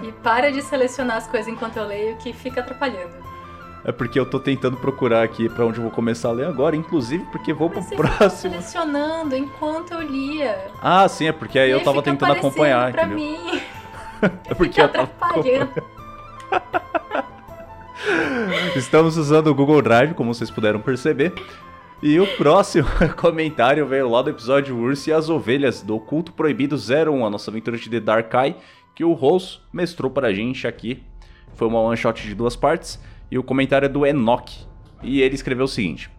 E 0.03 0.13
para 0.13 0.51
de 0.51 0.61
selecionar 0.61 1.19
as 1.19 1.27
coisas 1.27 1.49
enquanto 1.49 1.77
eu 1.77 1.87
leio 1.87 2.17
que 2.17 2.33
fica 2.33 2.61
atrapalhando. 2.61 3.25
É 3.85 3.93
porque 3.93 4.19
eu 4.19 4.25
tô 4.25 4.41
tentando 4.41 4.79
procurar 4.79 5.23
aqui 5.23 5.47
para 5.49 5.65
onde 5.65 5.79
eu 5.79 5.83
vou 5.83 5.93
começar 5.93 6.31
a 6.31 6.33
ler 6.33 6.47
agora, 6.47 6.75
inclusive 6.75 7.23
porque 7.31 7.53
vou 7.53 7.71
Mas 7.73 7.87
pro 7.87 7.97
próximo. 7.99 8.53
selecionando 8.53 9.37
enquanto 9.37 9.93
eu 9.93 10.01
lia. 10.01 10.71
Ah, 10.83 11.07
sim, 11.07 11.29
é 11.29 11.33
porque 11.33 11.59
aí 11.59 11.69
e 11.69 11.73
eu 11.73 11.85
tava 11.85 12.03
tentando 12.03 12.33
acompanhar, 12.33 12.91
pra 12.93 13.05
entendeu? 13.05 13.19
mim. 13.19 13.61
é 14.49 14.55
porque 14.55 14.81
eu 14.81 14.89
tava 14.89 15.11
Estamos 18.77 19.17
usando 19.17 19.49
o 19.49 19.55
Google 19.55 19.81
Drive, 19.81 20.15
como 20.15 20.35
vocês 20.35 20.51
puderam 20.51 20.81
perceber. 20.81 21.33
E 22.03 22.21
o 22.21 22.27
próximo 22.37 22.89
comentário 23.17 23.87
veio 23.87 24.09
lá 24.11 24.21
do 24.21 24.31
episódio 24.31 24.77
Urso 24.77 25.09
e 25.09 25.13
as 25.13 25.31
Ovelhas, 25.31 25.81
do 25.81 25.99
Culto 25.99 26.33
Proibido 26.33 26.77
01, 26.77 27.25
a 27.25 27.31
nossa 27.31 27.51
aventura 27.51 27.79
de 27.79 27.89
The 27.89 28.01
Dark 28.01 28.33
Eye, 28.35 28.57
que 28.95 29.05
o 29.05 29.13
Rose 29.13 29.59
mestrou 29.73 30.11
pra 30.11 30.33
gente 30.33 30.67
aqui. 30.67 31.03
Foi 31.55 31.67
uma 31.69 31.81
one 31.81 31.97
shot 31.97 32.23
de 32.23 32.35
duas 32.35 32.57
partes. 32.57 33.01
E 33.31 33.39
o 33.39 33.43
comentário 33.43 33.87
é 33.87 33.89
do 33.89 34.05
Enoch. 34.05 34.67
E 35.03 35.23
ele 35.23 35.35
escreveu 35.35 35.65
o 35.65 35.69
seguinte: 35.69 36.11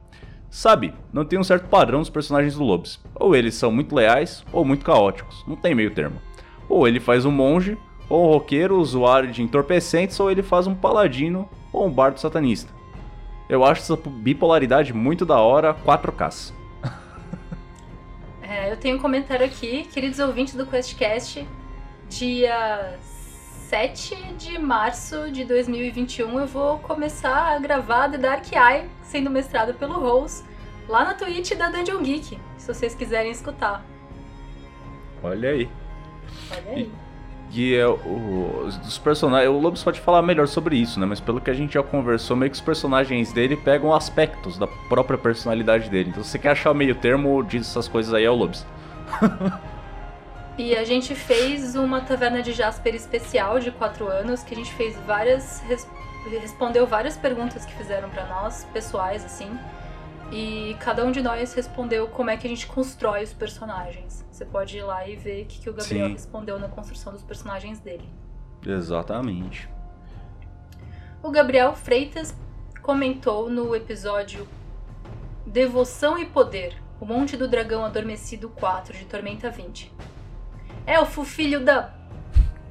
Sabe, 0.50 0.94
não 1.12 1.25
tem 1.25 1.38
um 1.38 1.44
certo 1.44 1.68
padrão 1.68 2.00
dos 2.00 2.10
personagens 2.10 2.56
do 2.56 2.63
Lobos. 2.63 3.00
Ou 3.13 3.36
eles 3.36 3.56
são 3.56 3.72
muito 3.72 3.94
leais, 3.94 4.44
ou 4.51 4.63
muito 4.63 4.86
caóticos. 4.86 5.44
Não 5.48 5.56
tem 5.56 5.75
meio 5.75 5.92
termo. 5.92 6.22
Ou 6.68 6.88
ele 6.88 7.00
faz 7.00 7.25
um 7.25 7.32
monge, 7.32 7.77
ou 8.10 8.25
um 8.25 8.32
roqueiro 8.32 8.80
usuário 8.80 9.32
de 9.32 9.44
entorpecentes, 9.44 10.20
ou 10.20 10.32
ele 10.32 10.42
faz 10.42 10.65
um 10.65 10.74
paladino, 10.74 11.48
ou 11.75 11.88
um 11.88 11.91
bardo 11.91 12.20
satanista. 12.20 12.74
Eu 13.48 13.63
acho 13.63 13.82
essa 13.82 13.96
bipolaridade 14.10 14.94
muito 14.94 15.25
da 15.25 15.39
hora, 15.39 15.75
4Ks. 15.86 16.53
é, 18.41 18.72
eu 18.72 18.77
tenho 18.77 18.98
um 18.98 19.00
comentário 19.00 19.46
aqui, 19.46 19.84
queridos 19.94 20.20
ouvintes 20.20 20.55
do 20.55 20.65
QuestCast, 20.65 21.48
dia 22.10 22.98
7 23.70 24.15
de 24.34 24.58
março 24.58 25.32
de 25.32 25.44
2021 25.44 26.39
eu 26.39 26.48
vou 26.48 26.79
começar 26.79 27.55
a 27.55 27.60
gravar 27.60 28.10
The 28.10 28.17
Dark 28.17 28.46
Eye, 28.51 28.89
sendo 29.03 29.29
mestrado 29.29 29.74
pelo 29.74 30.00
Rose, 30.00 30.44
lá 30.88 31.03
na 31.03 31.13
Twitch 31.13 31.53
da 31.55 31.70
Dungeon 31.70 32.01
Geek, 32.01 32.39
se 32.58 32.74
vocês 32.74 32.96
quiserem 32.96 33.32
escutar. 33.32 33.84
Olha 35.24 35.50
aí. 35.50 35.70
Olha 36.51 36.72
aí. 36.72 36.82
E, 36.84 37.05
e 37.56 37.76
é, 37.76 37.88
o, 37.88 38.70
os 38.86 38.98
personagens. 38.98 39.50
O 39.50 39.58
Lobos 39.58 39.84
pode 39.84 40.00
falar 40.00 40.22
melhor 40.22 40.48
sobre 40.48 40.76
isso, 40.76 41.00
né? 41.00 41.06
Mas 41.06 41.20
pelo 41.20 41.40
que 41.40 41.50
a 41.50 41.54
gente 41.54 41.74
já 41.74 41.84
conversou, 41.84 42.36
meio 42.36 42.52
que 42.52 42.56
os 42.56 42.62
personagens 42.62 43.32
dele 43.32 43.56
pegam 43.56 43.94
aspectos 43.94 44.58
da 44.58 44.68
própria 44.68 45.18
personalidade 45.18 45.90
dele. 45.90 46.10
Então 46.10 46.24
se 46.24 46.32
você 46.32 46.40
quer 46.40 46.50
achar 46.50 46.72
o 46.72 46.76
meio 46.76 46.96
termo 46.96 47.46
essas 47.54 47.88
coisas 47.88 48.14
aí, 48.14 48.26
é 48.26 48.30
o 48.30 48.36
Lobos. 48.36 48.66
E 50.58 50.74
a 50.74 50.86
gente 50.86 51.14
fez 51.14 51.76
uma 51.76 52.00
taverna 52.00 52.42
de 52.42 52.54
Jasper 52.54 52.96
especial 52.96 53.60
de 53.60 53.72
4 53.72 54.08
anos, 54.08 54.42
que 54.42 54.54
a 54.54 54.58
gente 54.58 54.74
fez 54.74 54.96
várias. 55.06 55.60
Res, 55.68 55.86
respondeu 56.42 56.88
várias 56.88 57.18
perguntas 57.18 57.66
que 57.66 57.74
fizeram 57.74 58.10
para 58.10 58.26
nós, 58.26 58.66
pessoais, 58.72 59.26
assim. 59.26 59.50
E 60.32 60.76
cada 60.80 61.04
um 61.04 61.12
de 61.12 61.22
nós 61.22 61.54
respondeu 61.54 62.08
como 62.08 62.30
é 62.30 62.38
que 62.38 62.48
a 62.48 62.50
gente 62.50 62.66
constrói 62.68 63.24
os 63.24 63.34
personagens. 63.34 64.25
Você 64.36 64.44
pode 64.44 64.77
ir 64.77 64.82
lá 64.82 65.08
e 65.08 65.15
ver 65.15 65.44
o 65.44 65.46
que, 65.46 65.62
que 65.62 65.70
o 65.70 65.74
Gabriel 65.74 66.08
Sim. 66.08 66.12
respondeu 66.12 66.60
na 66.60 66.68
construção 66.68 67.13
dos 67.13 67.24
personagens 67.24 67.80
dele. 67.80 68.04
Exatamente. 68.68 69.70
O 71.24 71.32
Gabriel 71.32 71.74
Freitas 71.74 72.36
comentou 72.82 73.50
no 73.50 73.74
episódio 73.74 74.46
Devoção 75.48 76.18
e 76.18 76.25
Poder, 76.25 76.75
o 77.00 77.06
Monte 77.06 77.38
do 77.38 77.48
Dragão 77.48 77.86
Adormecido 77.86 78.50
4 78.50 78.98
de 78.98 79.06
Tormenta 79.06 79.50
20. 79.50 79.89
Elfo, 80.86 81.24
filho 81.24 81.63
da 81.63 81.96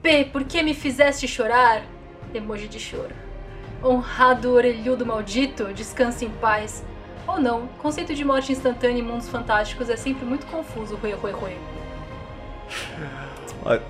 P, 0.03 0.27
por 0.27 0.45
que 0.45 0.63
me 0.63 0.75
fizeste 0.75 1.27
chorar? 1.27 1.83
Emoji 2.35 2.69
de 2.69 2.79
choro. 2.79 3.15
Honrado 3.83 4.53
orelhudo 4.53 5.07
maldito, 5.07 5.73
descanse 5.73 6.27
em 6.27 6.31
paz. 6.31 6.85
Ou 7.27 7.41
não, 7.41 7.67
conceito 7.79 8.15
de 8.15 8.25
morte 8.25 8.53
instantânea 8.53 8.99
em 8.99 9.03
mundos 9.03 9.29
fantásticos 9.29 9.89
é 9.89 9.97
sempre 9.97 10.25
muito 10.25 10.47
confuso, 10.47 10.97
rui, 10.97 11.13
rui, 11.13 11.33
rui. 11.33 11.57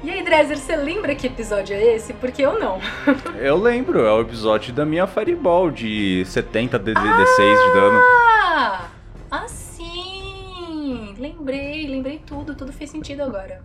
E 0.05 0.11
aí, 0.11 0.23
Dresser, 0.23 0.57
você 0.57 0.77
lembra 0.77 1.15
que 1.17 1.27
episódio 1.27 1.75
é 1.75 1.97
esse? 1.97 2.13
Porque 2.13 2.43
eu 2.43 2.61
não. 2.61 2.81
eu 3.41 3.57
lembro, 3.57 4.07
é 4.07 4.13
o 4.13 4.21
episódio 4.21 4.73
da 4.73 4.85
minha 4.85 5.07
Fireball 5.07 5.71
de 5.71 6.25
70 6.27 6.79
de, 6.79 6.93
ah, 6.97 7.27
6 7.27 7.59
de 7.59 7.75
dano. 7.75 8.01
Ah! 8.01 8.89
Assim! 9.31 11.17
Lembrei, 11.19 11.89
lembrei 11.89 12.23
tudo, 12.25 12.55
tudo 12.55 12.73
fez 12.73 12.91
sentido 12.91 13.23
agora. 13.23 13.63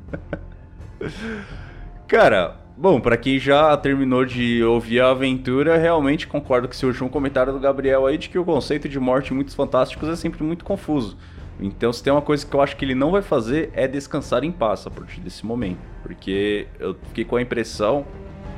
Cara, 2.08 2.58
bom, 2.80 3.02
para 3.02 3.18
quem 3.18 3.38
já 3.38 3.76
terminou 3.76 4.24
de 4.24 4.64
ouvir 4.64 5.02
a 5.02 5.10
aventura, 5.12 5.78
realmente 5.78 6.26
concordo 6.26 6.66
com 6.66 6.74
esse 6.74 6.86
último 6.86 7.10
comentário 7.10 7.52
do 7.52 7.60
Gabriel 7.60 8.08
aí 8.08 8.18
de 8.18 8.30
que 8.30 8.40
o 8.40 8.46
conceito 8.46 8.88
de 8.88 8.98
morte 8.98 9.34
em 9.34 9.36
muitos 9.36 9.54
fantásticos 9.54 10.08
é 10.08 10.16
sempre 10.16 10.42
muito 10.44 10.64
confuso. 10.64 11.18
Então, 11.60 11.92
se 11.92 12.02
tem 12.02 12.14
uma 12.14 12.22
coisa 12.22 12.46
que 12.46 12.56
eu 12.56 12.62
acho 12.62 12.78
que 12.78 12.86
ele 12.86 12.96
não 12.96 13.12
vai 13.12 13.22
fazer 13.22 13.70
é 13.74 13.86
descansar 13.86 14.46
em 14.46 14.52
paz 14.52 14.88
a 14.88 14.90
partir 14.90 15.20
desse 15.20 15.46
momento, 15.46 15.82
porque 16.02 16.68
eu 16.80 16.96
fiquei 17.10 17.26
com 17.26 17.36
a 17.36 17.42
impressão, 17.42 18.06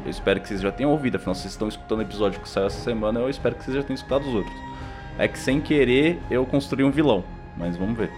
eu 0.05 0.11
espero 0.11 0.39
que 0.39 0.47
vocês 0.47 0.61
já 0.61 0.71
tenham 0.71 0.91
ouvido, 0.91 1.15
afinal 1.15 1.33
vocês 1.33 1.51
estão 1.51 1.67
escutando 1.67 1.99
o 1.99 2.03
episódio 2.03 2.39
que 2.39 2.47
saiu 2.47 2.67
essa 2.67 2.79
semana, 2.79 3.19
eu 3.19 3.29
espero 3.29 3.55
que 3.55 3.63
vocês 3.63 3.75
já 3.75 3.81
tenham 3.81 3.95
escutado 3.95 4.21
os 4.21 4.35
outros. 4.35 4.55
É 5.17 5.27
que 5.27 5.39
sem 5.39 5.59
querer 5.59 6.19
eu 6.29 6.45
construí 6.45 6.83
um 6.83 6.91
vilão, 6.91 7.23
mas 7.57 7.75
vamos 7.75 7.97
ver. 7.97 8.11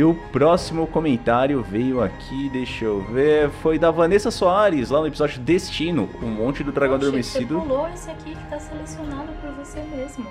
E 0.00 0.02
o 0.02 0.14
próximo 0.14 0.86
comentário 0.86 1.62
veio 1.62 2.02
aqui, 2.02 2.48
deixa 2.48 2.86
eu 2.86 3.02
ver, 3.02 3.50
foi 3.50 3.78
da 3.78 3.90
Vanessa 3.90 4.30
Soares, 4.30 4.88
lá 4.88 5.00
no 5.00 5.06
episódio 5.06 5.38
Destino, 5.42 6.08
o 6.22 6.24
Monte 6.24 6.64
do 6.64 6.72
Dragão 6.72 6.96
Oxe, 6.96 7.04
Adormecido. 7.04 7.60
Você 7.60 7.68
pulou 7.68 7.86
esse 7.86 8.10
aqui 8.10 8.34
que 8.34 8.44
tá 8.48 8.58
selecionado 8.58 9.28
por 9.42 9.50
você 9.62 9.82
mesmo. 9.94 10.26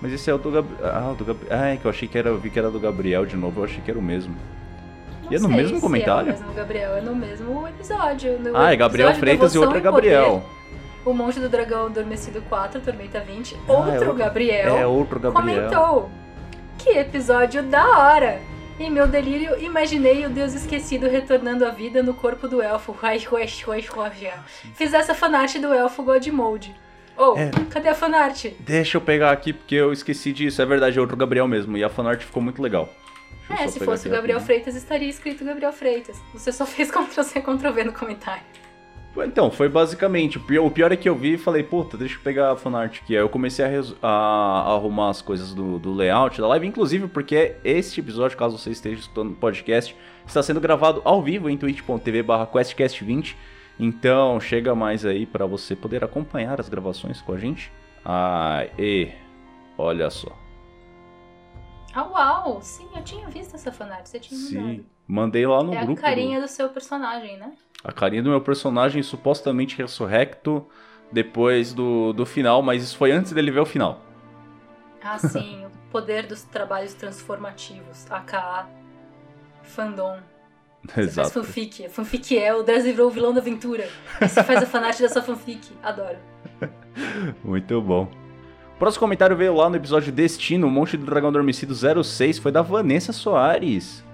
Mas 0.00 0.12
esse 0.12 0.28
é 0.28 0.34
o 0.34 0.38
do 0.38 0.50
Gabriel. 0.50 0.80
Ah, 0.82 1.14
do 1.16 1.24
Gab... 1.24 1.38
ah, 1.48 1.68
é 1.68 1.76
que 1.76 1.84
eu 1.84 1.90
achei 1.92 2.08
que 2.08 2.18
era, 2.18 2.30
eu 2.30 2.38
vi 2.38 2.50
que 2.50 2.58
era 2.58 2.72
do 2.72 2.80
Gabriel 2.80 3.24
de 3.24 3.36
novo, 3.36 3.60
eu 3.60 3.66
achei 3.66 3.80
que 3.80 3.88
era 3.88 4.00
o 4.00 4.02
mesmo. 4.02 4.34
Não 5.22 5.30
e 5.32 5.36
é 5.36 5.38
no 5.38 5.48
mesmo 5.48 5.80
comentário? 5.80 6.32
É 6.32 6.34
o 6.34 6.38
mesmo 6.40 6.52
Gabriel, 6.54 6.96
é 6.96 7.00
no 7.00 7.14
mesmo 7.14 7.68
episódio. 7.68 8.36
No 8.40 8.56
ah, 8.56 8.72
é 8.72 8.76
Gabriel 8.76 9.14
Freitas 9.14 9.54
e 9.54 9.58
outro 9.60 9.78
é 9.78 9.80
Gabriel. 9.80 10.42
o 11.06 11.12
Monte 11.12 11.38
do 11.38 11.48
Dragão 11.48 11.86
Adormecido 11.86 12.42
4, 12.48 12.80
Tormenta 12.80 13.20
20, 13.20 13.54
ah, 13.54 13.72
outro, 13.72 13.90
é 13.90 13.94
outro 13.94 14.14
Gabriel. 14.14 14.76
É 14.76 14.84
outro 14.88 15.20
Gabriel. 15.20 15.68
Comentou. 15.70 16.10
Que 16.76 16.98
episódio 16.98 17.62
da 17.62 17.86
hora! 17.96 18.57
Em 18.78 18.90
meu 18.90 19.08
delírio, 19.08 19.60
imaginei 19.60 20.24
o 20.24 20.30
Deus 20.30 20.54
esquecido 20.54 21.08
retornando 21.08 21.66
à 21.66 21.70
vida 21.70 22.00
no 22.00 22.14
corpo 22.14 22.46
do 22.46 22.62
elfo. 22.62 22.96
Fiz 24.74 24.94
essa 24.94 25.14
fanart 25.14 25.56
do 25.58 25.74
elfo 25.74 26.02
Godmode. 26.02 26.74
Oh, 27.16 27.36
é. 27.36 27.50
cadê 27.70 27.88
a 27.88 27.94
fanart? 27.94 28.46
Deixa 28.60 28.96
eu 28.96 29.00
pegar 29.00 29.32
aqui 29.32 29.52
porque 29.52 29.74
eu 29.74 29.92
esqueci 29.92 30.32
disso. 30.32 30.62
É 30.62 30.66
verdade, 30.66 30.96
é 30.96 31.00
outro 31.00 31.16
Gabriel 31.16 31.48
mesmo. 31.48 31.76
E 31.76 31.82
a 31.82 31.88
fanart 31.88 32.22
ficou 32.22 32.40
muito 32.40 32.62
legal. 32.62 32.88
É, 33.50 33.66
se 33.66 33.80
fosse 33.80 34.06
o 34.06 34.10
Gabriel 34.12 34.40
Freitas, 34.40 34.76
estaria 34.76 35.08
escrito 35.08 35.44
Gabriel 35.44 35.72
Freitas. 35.72 36.22
Você 36.32 36.52
só 36.52 36.64
fez 36.66 36.88
Ctrl-C, 36.88 37.40
Ctrl-V 37.40 37.82
no 37.82 37.92
comentário. 37.92 38.44
Então, 39.26 39.50
foi 39.50 39.68
basicamente. 39.68 40.38
O 40.38 40.70
pior, 40.70 40.92
é 40.92 40.96
que 40.96 41.08
eu 41.08 41.14
vi 41.14 41.34
e 41.34 41.38
falei, 41.38 41.62
puta, 41.62 41.96
deixa 41.96 42.16
eu 42.16 42.20
pegar 42.20 42.52
a 42.52 42.56
fanart 42.56 43.00
aqui. 43.02 43.16
Aí 43.16 43.22
eu 43.22 43.28
comecei 43.28 43.64
a, 43.64 43.68
a, 44.02 44.08
a 44.08 44.74
arrumar 44.74 45.10
as 45.10 45.22
coisas 45.22 45.54
do, 45.54 45.78
do, 45.78 45.92
layout 45.92 46.40
da 46.40 46.46
live, 46.48 46.66
inclusive 46.66 47.08
porque 47.08 47.56
este 47.64 48.00
episódio, 48.00 48.36
caso 48.36 48.58
você 48.58 48.70
esteja 48.70 49.00
escutando 49.00 49.32
o 49.32 49.36
podcast, 49.36 49.96
está 50.26 50.42
sendo 50.42 50.60
gravado 50.60 51.02
ao 51.04 51.22
vivo 51.22 51.48
em 51.48 51.56
twitch.tv 51.56 52.22
questcast20. 52.52 53.34
Então, 53.80 54.40
chega 54.40 54.74
mais 54.74 55.04
aí 55.04 55.24
para 55.24 55.46
você 55.46 55.76
poder 55.76 56.02
acompanhar 56.02 56.60
as 56.60 56.68
gravações 56.68 57.20
com 57.20 57.32
a 57.32 57.38
gente. 57.38 57.72
Ah, 58.04 58.66
e 58.78 59.12
olha 59.76 60.10
só. 60.10 60.36
Ah, 61.94 62.04
uau! 62.04 62.60
Sim, 62.60 62.88
eu 62.94 63.02
tinha 63.02 63.28
visto 63.28 63.54
essa 63.54 63.72
fanart, 63.72 64.06
você 64.06 64.18
tinha 64.18 64.38
mandado. 64.38 64.76
Sim, 64.76 64.86
mandei 65.06 65.46
lá 65.46 65.62
no 65.62 65.74
é 65.74 65.84
grupo. 65.84 66.00
É 66.00 66.04
a 66.04 66.08
carinha 66.08 66.38
do... 66.38 66.42
do 66.42 66.48
seu 66.48 66.68
personagem, 66.68 67.38
né? 67.38 67.52
A 67.82 67.92
carinha 67.92 68.22
do 68.22 68.30
meu 68.30 68.40
personagem 68.40 69.02
supostamente 69.02 69.76
ressurrecto 69.76 70.66
depois 71.12 71.72
do, 71.72 72.12
do 72.12 72.26
final, 72.26 72.62
mas 72.62 72.82
isso 72.82 72.96
foi 72.96 73.12
antes 73.12 73.32
dele 73.32 73.50
ver 73.50 73.60
o 73.60 73.66
final. 73.66 74.02
Ah, 75.02 75.18
sim, 75.18 75.64
o 75.64 75.70
poder 75.90 76.26
dos 76.26 76.42
trabalhos 76.42 76.92
transformativos, 76.94 78.10
aka 78.10 78.68
fandom. 79.62 80.18
Você 80.84 81.00
Exato. 81.00 81.30
faz 81.30 81.46
fanfic. 81.46 81.86
A 81.86 81.90
fanfic 81.90 82.38
é 82.38 82.54
o 82.54 82.62
Dres 82.62 82.84
virou 82.84 83.08
o 83.08 83.10
vilão 83.10 83.32
da 83.32 83.40
aventura. 83.40 83.88
E 84.20 84.28
você 84.28 84.42
faz 84.42 84.62
a 84.62 84.66
fanart 84.66 84.98
dessa 84.98 85.22
fanfic. 85.22 85.72
Adoro. 85.82 86.18
Muito 87.44 87.80
bom. 87.80 88.08
O 88.74 88.78
próximo 88.78 89.00
comentário 89.00 89.36
veio 89.36 89.54
lá 89.54 89.68
no 89.68 89.76
episódio 89.76 90.12
Destino, 90.12 90.66
o 90.66 90.70
Monte 90.70 90.96
do 90.96 91.04
Dragão 91.04 91.30
Adormecido 91.30 91.74
06, 91.74 92.38
foi 92.38 92.52
da 92.52 92.62
Vanessa 92.62 93.12
Soares. 93.12 94.04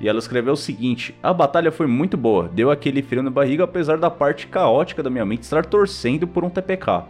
E 0.00 0.08
ela 0.08 0.18
escreveu 0.18 0.52
o 0.52 0.56
seguinte: 0.56 1.16
A 1.22 1.32
batalha 1.32 1.72
foi 1.72 1.86
muito 1.86 2.16
boa, 2.16 2.48
deu 2.48 2.70
aquele 2.70 3.02
frio 3.02 3.22
na 3.22 3.30
barriga, 3.30 3.64
apesar 3.64 3.98
da 3.98 4.10
parte 4.10 4.46
caótica 4.46 5.02
da 5.02 5.10
minha 5.10 5.24
mente 5.24 5.42
estar 5.42 5.64
torcendo 5.64 6.26
por 6.26 6.44
um 6.44 6.50
TPK. 6.50 7.04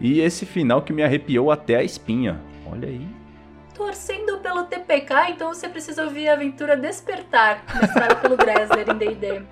E 0.00 0.20
esse 0.20 0.44
final 0.44 0.82
que 0.82 0.92
me 0.92 1.02
arrepiou 1.02 1.50
até 1.50 1.76
a 1.76 1.82
espinha. 1.82 2.40
Olha 2.70 2.88
aí. 2.88 3.06
Torcendo 3.74 4.38
pelo 4.38 4.64
TPK, 4.64 5.30
então 5.30 5.52
você 5.52 5.68
precisa 5.68 6.04
ouvir 6.04 6.28
a 6.28 6.32
aventura 6.32 6.76
Despertar, 6.76 7.62
mestrado 7.74 8.20
pelo 8.20 8.36
Gressler 8.36 8.88
em 8.90 8.96
DD. 8.96 9.42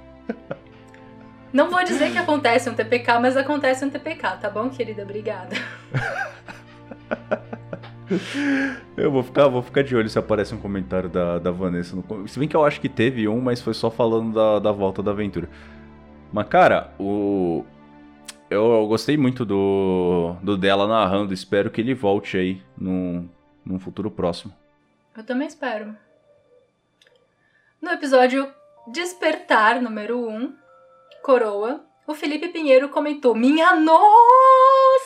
Não 1.53 1.71
vou 1.71 1.85
dizer 1.85 2.11
que 2.11 2.19
acontece 2.19 2.69
um 2.69 2.75
TPK, 2.75 3.21
mas 3.21 3.37
acontece 3.37 3.85
um 3.85 3.91
TPK, 3.91 4.39
tá 4.41 4.51
bom, 4.51 4.69
querida? 4.69 5.03
Obrigada. 5.03 5.55
Eu 8.97 9.11
vou 9.11 9.23
ficar, 9.23 9.49
vou 9.49 9.63
ficar 9.63 9.83
de 9.83 9.97
olho 9.97 10.09
se 10.09 10.19
aparece 10.19 10.55
um 10.55 10.61
comentário 10.61 11.09
da, 11.09 11.39
da 11.39 11.51
Vanessa. 11.51 11.97
No... 11.97 12.29
Se 12.29 12.39
bem 12.39 12.49
que 12.49 12.57
eu 12.57 12.65
acho 12.65 12.81
que 12.81 12.89
teve 12.89 13.27
um, 13.29 13.41
mas 13.41 13.61
foi 13.61 13.75
só 13.75 13.91
falando 13.91 14.35
da, 14.35 14.59
da 14.59 14.73
volta 14.73 15.03
da 15.03 15.11
aventura. 15.11 15.49
Mas, 16.33 16.49
cara, 16.49 16.93
o. 16.99 17.65
Eu, 18.51 18.73
eu 18.73 18.87
gostei 18.87 19.17
muito 19.17 19.45
do, 19.45 20.37
do 20.43 20.57
dela 20.57 20.87
narrando. 20.87 21.33
Espero 21.33 21.71
que 21.71 21.81
ele 21.81 21.95
volte 21.95 22.37
aí 22.37 22.63
num, 22.77 23.29
num 23.65 23.79
futuro 23.79 24.11
próximo. 24.11 24.53
Eu 25.17 25.25
também 25.25 25.49
espero. 25.49 25.97
No 27.81 27.91
episódio 27.91 28.49
Despertar, 28.87 29.81
número 29.81 30.19
1, 30.29 30.37
um, 30.37 30.55
Coroa, 31.23 31.85
o 32.07 32.15
Felipe 32.15 32.49
Pinheiro 32.49 32.89
comentou: 32.89 33.35
Minha 33.35 33.75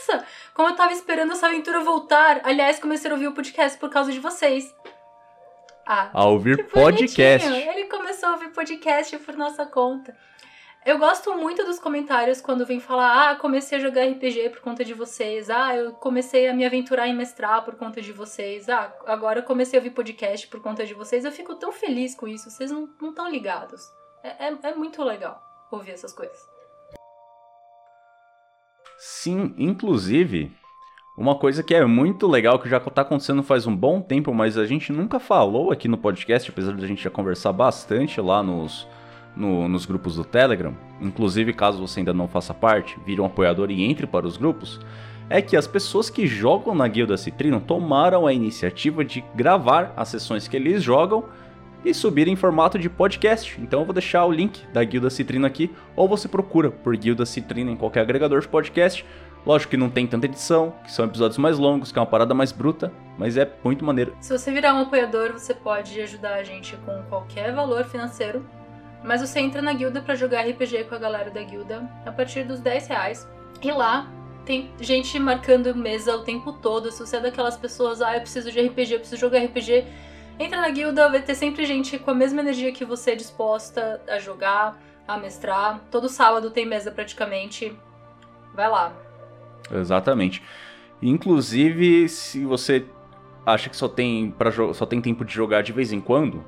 nossa! 0.09 0.25
Como 0.55 0.69
eu 0.69 0.77
tava 0.77 0.93
esperando 0.93 1.33
essa 1.33 1.47
aventura 1.47 1.81
voltar. 1.81 2.41
Aliás, 2.45 2.79
comecei 2.79 3.11
a 3.11 3.15
ouvir 3.15 3.29
o 3.29 3.33
podcast 3.33 3.79
por 3.79 3.91
causa 3.91 4.11
de 4.11 4.19
vocês. 4.19 4.75
Ah, 5.87 6.11
a 6.13 6.27
ouvir 6.27 6.67
podcast. 6.69 7.49
Ele 7.49 7.85
começou 7.85 8.31
a 8.31 8.33
ouvir 8.33 8.51
podcast 8.51 9.17
por 9.19 9.37
nossa 9.37 9.65
conta. 9.67 10.17
Eu 10.85 10.99
gosto 10.99 11.35
muito 11.35 11.65
dos 11.65 11.79
comentários 11.79 12.41
quando 12.41 12.67
vem 12.67 12.81
falar: 12.81 13.31
Ah, 13.31 13.37
comecei 13.37 13.79
a 13.79 13.81
jogar 13.81 14.05
RPG 14.05 14.51
por 14.51 14.61
conta 14.61 14.85
de 14.85 14.95
vocês. 14.95 15.49
Ah, 15.49 15.75
eu 15.75 15.93
comecei 15.93 16.49
a 16.49 16.55
me 16.55 16.65
aventurar 16.65 17.09
em 17.09 17.15
mestrar 17.15 17.65
por 17.65 17.77
conta 17.77 18.01
de 18.01 18.13
vocês. 18.13 18.69
Ah, 18.69 18.93
agora 19.07 19.41
eu 19.41 19.45
comecei 19.45 19.79
a 19.79 19.81
ouvir 19.81 19.91
podcast 19.91 20.47
por 20.49 20.61
conta 20.61 20.85
de 20.85 20.95
vocês. 20.95 21.25
Eu 21.25 21.33
fico 21.33 21.55
tão 21.55 21.73
feliz 21.73 22.15
com 22.15 22.29
isso. 22.29 22.51
Vocês 22.51 22.71
não 22.71 22.85
estão 23.03 23.29
ligados. 23.29 23.91
É, 24.23 24.49
é, 24.49 24.59
é 24.63 24.75
muito 24.75 25.03
legal 25.03 25.43
ouvir 25.71 25.93
essas 25.93 26.13
coisas. 26.13 26.58
Sim, 29.01 29.55
inclusive, 29.57 30.51
uma 31.17 31.37
coisa 31.37 31.63
que 31.63 31.73
é 31.73 31.85
muito 31.85 32.27
legal, 32.27 32.59
que 32.59 32.69
já 32.69 32.79
está 32.79 33.03
acontecendo 33.03 33.45
faz 33.45 33.65
um 33.65 33.75
bom 33.75 34.01
tempo, 34.01 34.35
mas 34.35 34.59
a 34.59 34.67
gente 34.67 34.93
nunca 34.93 35.21
falou 35.21 35.71
aqui 35.71 35.87
no 35.87 35.97
podcast, 35.97 36.51
apesar 36.51 36.73
de 36.73 36.85
a 36.85 36.89
gente 36.89 37.05
já 37.05 37.09
conversar 37.09 37.53
bastante 37.53 38.21
lá 38.21 38.43
nos, 38.43 38.89
no, 39.37 39.69
nos 39.69 39.87
grupos 39.87 40.17
do 40.17 40.25
Telegram. 40.25 40.77
Inclusive, 41.01 41.53
caso 41.53 41.79
você 41.79 42.01
ainda 42.01 42.13
não 42.13 42.27
faça 42.27 42.53
parte, 42.53 42.99
vire 43.07 43.21
um 43.21 43.27
apoiador 43.27 43.71
e 43.71 43.85
entre 43.85 44.05
para 44.05 44.27
os 44.27 44.37
grupos. 44.37 44.81
É 45.31 45.41
que 45.41 45.57
as 45.57 45.69
pessoas 45.69 46.11
que 46.11 46.27
jogam 46.27 46.75
na 46.75 46.89
Guilda 46.89 47.17
Citrino 47.17 47.61
tomaram 47.61 48.27
a 48.27 48.33
iniciativa 48.33 49.05
de 49.05 49.25
gravar 49.33 49.93
as 49.97 50.09
sessões 50.09 50.49
que 50.49 50.57
eles 50.57 50.83
jogam 50.83 51.25
e 51.85 51.95
subir 51.95 52.29
em 52.29 52.37
formato 52.37 52.79
de 52.79 52.89
podcast. 52.89 53.61
Então 53.61 53.81
eu 53.81 53.85
vou 53.85 53.93
deixar 53.93 54.25
o 54.25 54.33
link 54.33 54.67
da 54.73 54.83
Guilda 54.83 55.11
Citrina 55.11 55.47
aqui, 55.47 55.71
ou 55.95 56.09
você 56.09 56.29
procura 56.29 56.71
por 56.71 56.97
Guilda 56.97 57.25
Citrina 57.25 57.71
em 57.71 57.77
qualquer 57.77 58.01
agregador 58.01 58.41
de 58.41 58.49
podcast. 58.49 59.05
Lógico 59.47 59.71
que 59.71 59.77
não 59.77 59.89
tem 59.89 60.07
tanta 60.07 60.27
edição, 60.27 60.75
que 60.85 60.93
são 60.93 61.05
episódios 61.05 61.39
mais 61.39 61.59
longos, 61.59 61.91
que 61.93 61.99
é 61.99 62.03
uma 62.03 62.07
parada 62.07 62.35
mais 62.35 62.53
bruta, 62.53 62.93
mas 63.17 63.37
é 63.37 63.51
muito 63.65 63.85
maneiro. 63.85 64.15
Se 64.21 64.37
você 64.37 64.51
virar 64.51 64.75
um 64.75 64.83
apoiador, 64.83 65.33
você 65.33 65.55
pode 65.55 65.99
ajudar 66.01 66.35
a 66.35 66.43
gente 66.43 66.77
com 66.85 67.03
qualquer 67.09 67.55
valor 67.55 67.85
financeiro. 67.85 68.45
Mas 69.03 69.21
você 69.21 69.39
entra 69.39 69.63
na 69.63 69.73
guilda 69.73 70.03
para 70.03 70.15
jogar 70.15 70.43
RPG 70.43 70.85
com 70.85 70.95
a 70.95 70.99
galera 70.99 71.31
da 71.31 71.43
guilda 71.43 71.89
a 72.05 72.11
partir 72.11 72.45
dos 72.45 72.61
10 72.61 72.89
reais. 72.89 73.29
E 73.63 73.71
lá 73.71 74.11
tem 74.45 74.71
gente 74.81 75.19
marcando 75.19 75.75
mesa 75.75 76.17
o 76.17 76.25
tempo 76.25 76.53
todo. 76.55 76.91
Se 76.91 76.99
você 76.99 77.17
é 77.17 77.21
daquelas 77.21 77.57
pessoas, 77.57 78.03
ah, 78.03 78.17
eu 78.17 78.21
preciso 78.21 78.51
de 78.51 78.61
RPG, 78.61 78.95
eu 78.95 78.99
preciso 78.99 79.21
jogar 79.21 79.39
RPG, 79.45 79.85
Entra 80.39 80.61
na 80.61 80.71
guilda, 80.71 81.09
vai 81.09 81.21
ter 81.21 81.35
sempre 81.35 81.67
gente 81.67 81.99
com 81.99 82.11
a 82.11 82.15
mesma 82.15 82.41
energia 82.41 82.73
que 82.73 82.85
você 82.85 83.17
disposta 83.17 84.01
a 84.09 84.19
jogar, 84.19 84.81
a 85.07 85.17
mestrar. 85.17 85.81
Todo 85.91 86.09
sábado 86.09 86.51
tem 86.51 86.65
mesa 86.65 86.91
praticamente. 86.91 87.77
Vai 88.55 88.69
lá. 88.69 88.93
Exatamente. 89.73 90.43
Inclusive, 91.03 92.09
se 92.09 92.45
você 92.45 92.87
acha 93.45 93.69
que 93.69 93.77
só 93.77 93.89
tem, 93.89 94.31
pra, 94.31 94.53
só 94.53 94.87
tem 94.87 95.01
tempo 95.01 95.25
de 95.25 95.33
jogar 95.33 95.63
de 95.63 95.73
vez 95.73 95.93
em 95.93 96.01
quando, 96.01 96.45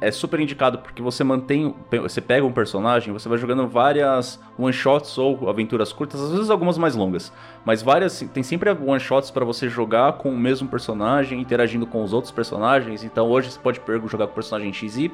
é 0.00 0.10
super 0.10 0.40
indicado 0.40 0.78
porque 0.78 1.02
você 1.02 1.22
mantém, 1.22 1.74
você 1.90 2.20
pega 2.20 2.46
um 2.46 2.52
personagem, 2.52 3.12
você 3.12 3.28
vai 3.28 3.36
jogando 3.36 3.68
várias 3.68 4.40
one 4.58 4.72
shots 4.72 5.18
ou 5.18 5.48
aventuras 5.48 5.92
curtas, 5.92 6.20
às 6.20 6.32
vezes 6.32 6.50
algumas 6.50 6.78
mais 6.78 6.94
longas, 6.94 7.32
mas 7.64 7.82
várias 7.82 8.20
tem 8.32 8.42
sempre 8.42 8.70
one 8.70 9.00
shots 9.00 9.30
para 9.30 9.44
você 9.44 9.68
jogar 9.68 10.14
com 10.14 10.30
o 10.30 10.38
mesmo 10.38 10.68
personagem, 10.68 11.40
interagindo 11.40 11.86
com 11.86 12.02
os 12.02 12.12
outros 12.12 12.32
personagens. 12.32 13.04
Então 13.04 13.28
hoje 13.28 13.50
você 13.50 13.60
pode 13.60 13.80
jogar 14.06 14.26
com 14.26 14.32
o 14.32 14.34
personagem 14.34 14.72
XY, 14.72 15.10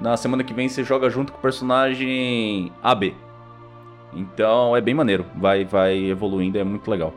na 0.00 0.16
semana 0.16 0.44
que 0.44 0.54
vem 0.54 0.68
você 0.68 0.84
joga 0.84 1.10
junto 1.10 1.32
com 1.32 1.38
o 1.38 1.42
personagem 1.42 2.72
AB. 2.82 3.14
Então 4.12 4.76
é 4.76 4.80
bem 4.80 4.94
maneiro, 4.94 5.26
vai 5.34 5.64
vai 5.64 5.96
evoluindo, 5.96 6.58
é 6.58 6.64
muito 6.64 6.88
legal. 6.90 7.12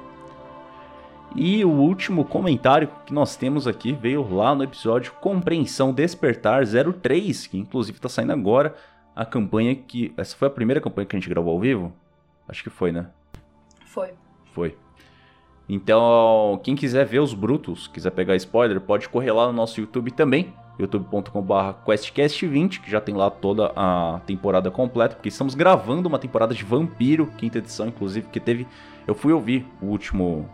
E 1.35 1.63
o 1.63 1.69
último 1.69 2.25
comentário 2.25 2.89
que 3.05 3.13
nós 3.13 3.35
temos 3.35 3.67
aqui 3.67 3.93
veio 3.93 4.27
lá 4.33 4.55
no 4.55 4.63
episódio 4.63 5.13
Compreensão 5.21 5.93
Despertar 5.93 6.63
03, 6.65 7.47
que 7.47 7.57
inclusive 7.57 7.97
está 7.97 8.09
saindo 8.09 8.33
agora 8.33 8.75
a 9.15 9.25
campanha 9.25 9.75
que. 9.75 10.13
Essa 10.17 10.35
foi 10.35 10.47
a 10.47 10.51
primeira 10.51 10.81
campanha 10.81 11.05
que 11.05 11.15
a 11.15 11.19
gente 11.19 11.29
gravou 11.29 11.53
ao 11.53 11.59
vivo? 11.59 11.93
Acho 12.47 12.63
que 12.63 12.69
foi, 12.69 12.91
né? 12.91 13.07
Foi. 13.85 14.13
Foi. 14.53 14.75
Então, 15.67 16.59
quem 16.63 16.75
quiser 16.75 17.05
ver 17.05 17.19
os 17.19 17.35
brutos, 17.35 17.87
quiser 17.87 18.09
pegar 18.09 18.35
spoiler, 18.35 18.81
pode 18.81 19.07
correr 19.07 19.31
lá 19.31 19.45
no 19.45 19.53
nosso 19.53 19.79
YouTube 19.79 20.09
também, 20.09 20.51
youtube.com.br 20.79 21.53
questcast20, 21.85 22.81
que 22.81 22.89
já 22.89 22.99
tem 22.99 23.13
lá 23.13 23.29
toda 23.29 23.71
a 23.75 24.19
temporada 24.25 24.71
completa, 24.71 25.13
porque 25.15 25.29
estamos 25.29 25.53
gravando 25.53 26.09
uma 26.09 26.17
temporada 26.17 26.55
de 26.55 26.63
Vampiro, 26.63 27.27
quinta 27.37 27.59
edição, 27.59 27.87
inclusive, 27.87 28.27
que 28.29 28.39
teve. 28.39 28.65
Eu 29.05 29.13
fui 29.13 29.31
ouvir 29.31 29.63
o 29.79 29.85
último 29.85 30.49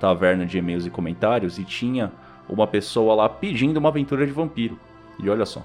taverna 0.00 0.46
de 0.46 0.58
e-mails 0.58 0.86
e 0.86 0.90
comentários 0.90 1.58
e 1.58 1.64
tinha 1.64 2.12
uma 2.48 2.66
pessoa 2.66 3.14
lá 3.14 3.28
pedindo 3.28 3.78
uma 3.78 3.88
aventura 3.88 4.26
de 4.26 4.32
vampiro. 4.32 4.78
E 5.18 5.28
olha 5.28 5.46
só. 5.46 5.64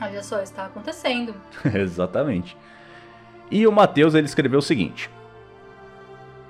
Olha 0.00 0.22
só, 0.22 0.40
está 0.40 0.66
acontecendo. 0.66 1.34
Exatamente. 1.74 2.56
E 3.50 3.66
o 3.66 3.72
Matheus 3.72 4.14
ele 4.14 4.26
escreveu 4.26 4.58
o 4.58 4.62
seguinte: 4.62 5.10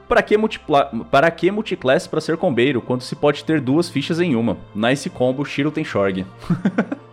para 0.09 0.23
que, 0.23 0.37
multipla... 0.37 0.91
para 1.11 1.31
que 1.31 1.51
multiclass 1.51 2.07
para 2.07 2.21
ser 2.21 2.37
combeiro 2.37 2.81
quando 2.81 3.03
se 3.03 3.15
pode 3.15 3.45
ter 3.45 3.61
duas 3.61 3.89
fichas 3.89 4.21
em 4.21 4.35
uma? 4.35 4.57
Nice 4.75 5.09
combo, 5.11 5.45
Shiro 5.45 5.71
tem 5.71 5.85
Shorg. 5.85 6.27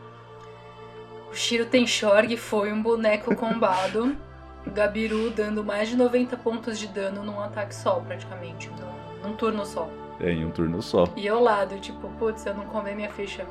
o 1.32 1.36
Shiro 1.36 1.66
tem 1.66 1.86
Shorg 1.86 2.36
foi 2.38 2.72
um 2.72 2.82
boneco 2.82 3.36
combado 3.36 4.16
Gabiru 4.72 5.30
dando 5.30 5.64
mais 5.64 5.90
de 5.90 5.96
90 5.96 6.38
pontos 6.38 6.80
de 6.80 6.88
dano 6.88 7.24
num 7.24 7.40
ataque 7.40 7.74
só, 7.74 8.00
praticamente, 8.00 8.70
num, 8.70 9.30
num 9.30 9.36
turno 9.36 9.66
só. 9.66 9.90
É, 10.20 10.32
em 10.32 10.46
um 10.46 10.52
turno 10.52 10.82
só. 10.82 11.06
E 11.16 11.26
eu 11.26 11.40
lá, 11.40 11.66
do 11.66 11.80
tipo, 11.80 12.08
putz, 12.18 12.46
eu 12.46 12.54
não 12.54 12.66
comer 12.66 12.96
minha 12.96 13.10
ficha 13.10 13.46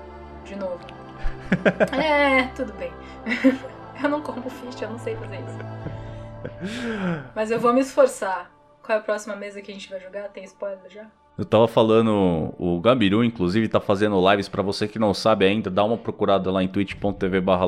de 0.44 0.56
novo. 0.56 0.80
é, 1.92 2.44
tudo 2.54 2.72
bem. 2.74 2.92
eu 4.02 4.08
não 4.08 4.20
como 4.20 4.48
ficha, 4.48 4.84
eu 4.84 4.90
não 4.90 4.98
sei 4.98 5.14
fazer 5.16 5.36
isso. 5.36 5.58
Mas 7.34 7.50
eu 7.50 7.60
vou 7.60 7.72
me 7.72 7.80
esforçar. 7.80 8.50
Qual 8.82 8.96
é 8.96 9.00
a 9.00 9.04
próxima 9.04 9.34
mesa 9.36 9.62
que 9.62 9.70
a 9.70 9.74
gente 9.74 9.88
vai 9.88 10.00
jogar? 10.00 10.28
Tem 10.28 10.44
spoiler 10.44 10.90
já? 10.90 11.06
Eu 11.36 11.44
tava 11.44 11.66
falando, 11.66 12.54
o 12.58 12.80
Gabiru, 12.80 13.24
inclusive, 13.24 13.66
tá 13.66 13.80
fazendo 13.80 14.30
lives 14.30 14.48
para 14.48 14.62
você 14.62 14.86
que 14.86 15.00
não 15.00 15.12
sabe 15.12 15.44
ainda, 15.44 15.68
dá 15.68 15.82
uma 15.82 15.96
procurada 15.96 16.50
lá 16.52 16.62
em 16.62 16.68
twitch.tv 16.68 17.40
barra. 17.40 17.66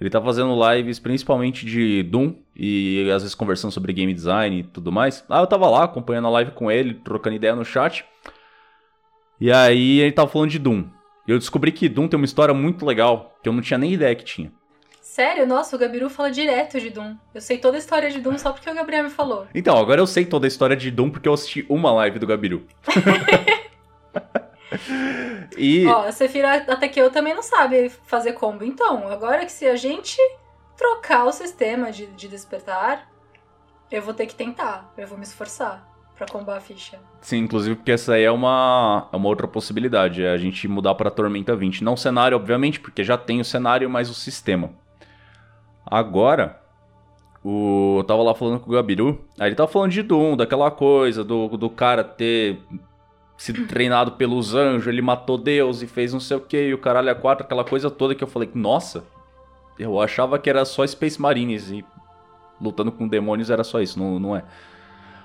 Ele 0.00 0.10
tá 0.10 0.20
fazendo 0.20 0.58
lives 0.70 0.98
principalmente 0.98 1.64
de 1.64 2.02
Doom 2.02 2.34
e 2.56 3.08
às 3.14 3.22
vezes 3.22 3.34
conversando 3.34 3.70
sobre 3.70 3.92
game 3.92 4.12
design 4.12 4.60
e 4.60 4.62
tudo 4.64 4.90
mais. 4.90 5.24
Ah, 5.28 5.40
eu 5.40 5.46
tava 5.46 5.68
lá 5.68 5.84
acompanhando 5.84 6.26
a 6.26 6.30
live 6.30 6.50
com 6.52 6.70
ele, 6.70 6.94
trocando 6.94 7.36
ideia 7.36 7.54
no 7.54 7.64
chat. 7.64 8.04
E 9.40 9.50
aí 9.52 10.00
ele 10.00 10.12
tava 10.12 10.30
falando 10.30 10.50
de 10.50 10.58
Doom. 10.58 10.84
E 11.26 11.30
eu 11.30 11.38
descobri 11.38 11.70
que 11.72 11.88
Doom 11.88 12.08
tem 12.08 12.16
uma 12.16 12.26
história 12.26 12.52
muito 12.52 12.84
legal, 12.84 13.38
que 13.42 13.48
eu 13.48 13.52
não 13.52 13.60
tinha 13.60 13.78
nem 13.78 13.92
ideia 13.92 14.14
que 14.14 14.24
tinha. 14.24 14.52
Sério? 15.00 15.46
Nossa, 15.46 15.76
o 15.76 15.78
Gabiru 15.78 16.08
fala 16.08 16.30
direto 16.30 16.80
de 16.80 16.88
Doom. 16.88 17.16
Eu 17.34 17.40
sei 17.40 17.58
toda 17.58 17.76
a 17.76 17.78
história 17.78 18.10
de 18.10 18.20
Doom 18.20 18.38
só 18.38 18.52
porque 18.52 18.70
o 18.70 18.74
Gabriel 18.74 19.04
me 19.04 19.10
falou. 19.10 19.46
Então, 19.54 19.76
agora 19.76 20.00
eu 20.00 20.06
sei 20.06 20.24
toda 20.24 20.46
a 20.46 20.48
história 20.48 20.74
de 20.74 20.90
Doom 20.90 21.10
porque 21.10 21.28
eu 21.28 21.34
assisti 21.34 21.66
uma 21.68 21.92
live 21.92 22.18
do 22.18 22.26
Gabiru. 22.26 22.64
e... 25.56 25.86
Ó, 25.86 26.06
a 26.06 26.12
Sefira 26.12 26.54
até 26.56 26.88
que 26.88 27.00
eu 27.00 27.10
também 27.10 27.34
não 27.34 27.42
sabe 27.42 27.88
fazer 28.04 28.32
combo. 28.32 28.64
Então, 28.64 29.08
agora 29.08 29.44
que 29.44 29.52
se 29.52 29.66
a 29.66 29.76
gente 29.76 30.16
trocar 30.76 31.24
o 31.24 31.32
sistema 31.32 31.92
de, 31.92 32.06
de 32.06 32.28
despertar, 32.28 33.08
eu 33.90 34.02
vou 34.02 34.14
ter 34.14 34.26
que 34.26 34.34
tentar. 34.34 34.92
Eu 34.96 35.06
vou 35.06 35.18
me 35.18 35.24
esforçar 35.24 35.86
para 36.16 36.26
combar 36.26 36.56
a 36.56 36.60
ficha. 36.60 36.98
Sim, 37.20 37.38
inclusive 37.38 37.76
porque 37.76 37.92
essa 37.92 38.14
aí 38.14 38.24
é 38.24 38.30
uma, 38.30 39.08
é 39.12 39.16
uma 39.16 39.28
outra 39.28 39.46
possibilidade. 39.46 40.24
É 40.24 40.30
a 40.30 40.36
gente 40.36 40.66
mudar 40.68 40.94
para 40.94 41.10
Tormenta 41.10 41.54
20. 41.54 41.84
Não 41.84 41.94
o 41.94 41.98
cenário, 41.98 42.36
obviamente, 42.36 42.80
porque 42.80 43.04
já 43.04 43.16
tem 43.16 43.40
o 43.40 43.44
cenário, 43.44 43.88
mas 43.90 44.08
o 44.08 44.14
sistema. 44.14 44.70
Agora, 45.84 46.60
o, 47.44 47.96
eu 47.98 48.04
tava 48.04 48.22
lá 48.22 48.34
falando 48.34 48.60
com 48.60 48.70
o 48.70 48.74
Gabiru, 48.74 49.24
aí 49.38 49.48
ele 49.48 49.56
tava 49.56 49.70
falando 49.70 49.90
de 49.90 50.02
Doom, 50.02 50.36
daquela 50.36 50.70
coisa, 50.70 51.24
do, 51.24 51.48
do 51.48 51.68
cara 51.68 52.04
ter 52.04 52.60
sido 53.42 53.66
treinado 53.66 54.12
pelos 54.12 54.54
anjos, 54.54 54.86
ele 54.86 55.02
matou 55.02 55.36
Deus 55.36 55.82
e 55.82 55.86
fez 55.88 56.12
não 56.12 56.20
sei 56.20 56.36
o 56.36 56.40
que, 56.40 56.68
e 56.68 56.72
o 56.72 56.78
caralho 56.78 57.08
é 57.08 57.14
quatro, 57.14 57.44
aquela 57.44 57.64
coisa 57.64 57.90
toda 57.90 58.14
que 58.14 58.22
eu 58.22 58.28
falei, 58.28 58.48
nossa, 58.54 59.02
eu 59.76 60.00
achava 60.00 60.38
que 60.38 60.48
era 60.48 60.64
só 60.64 60.86
Space 60.86 61.20
Marines 61.20 61.68
e 61.68 61.84
lutando 62.60 62.92
com 62.92 63.08
demônios 63.08 63.50
era 63.50 63.64
só 63.64 63.80
isso, 63.80 63.98
não, 63.98 64.20
não 64.20 64.36
é. 64.36 64.38
Aí 64.38 64.44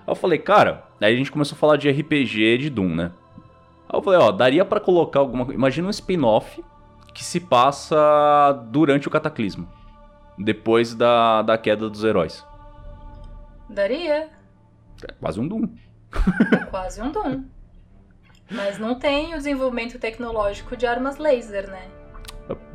eu 0.08 0.16
falei, 0.16 0.40
cara, 0.40 0.84
aí 1.00 1.14
a 1.14 1.16
gente 1.16 1.32
começou 1.32 1.56
a 1.56 1.60
falar 1.60 1.78
de 1.78 1.92
RPG 1.92 2.58
de 2.58 2.70
Doom, 2.72 2.96
né? 2.96 3.12
Aí 3.88 4.00
eu 4.00 4.02
falei, 4.02 4.20
ó, 4.20 4.32
daria 4.32 4.66
para 4.66 4.80
colocar 4.80 5.20
alguma 5.20 5.54
Imagina 5.54 5.88
um 5.88 5.92
spin-off 5.92 6.64
que 7.14 7.24
se 7.24 7.40
passa 7.40 8.52
durante 8.72 9.08
o 9.08 9.12
cataclismo 9.12 9.68
depois 10.40 10.96
da, 10.96 11.44
da 11.44 11.56
queda 11.56 11.88
dos 11.88 12.04
heróis. 12.04 12.44
Daria. 13.70 14.32
É 15.08 15.12
quase 15.20 15.40
um 15.40 15.48
Doom. 15.48 15.68
É 16.52 16.66
quase 16.66 17.00
um 17.00 17.12
Doom. 17.12 17.44
Mas 18.50 18.78
não 18.78 18.98
tem 18.98 19.34
o 19.34 19.38
desenvolvimento 19.38 20.00
tecnológico 20.00 20.76
de 20.78 20.86
armas 20.86 21.18
laser, 21.18 21.70
né? 21.70 21.88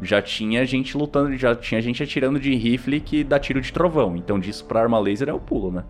Já 0.03 0.21
tinha 0.21 0.67
gente 0.67 0.97
lutando, 0.97 1.37
já 1.37 1.55
tinha 1.55 1.81
gente 1.81 2.03
atirando 2.03 2.39
de 2.39 2.55
rifle 2.55 3.01
que 3.01 3.25
dá 3.25 3.39
tiro 3.39 3.61
de 3.61 3.73
trovão. 3.73 4.17
Então 4.17 4.39
disso 4.39 4.65
pra 4.67 4.83
arma 4.83 4.99
laser 4.99 5.29
é 5.29 5.33
o 5.33 5.41
pulo, 5.41 5.73
né? 5.73 5.85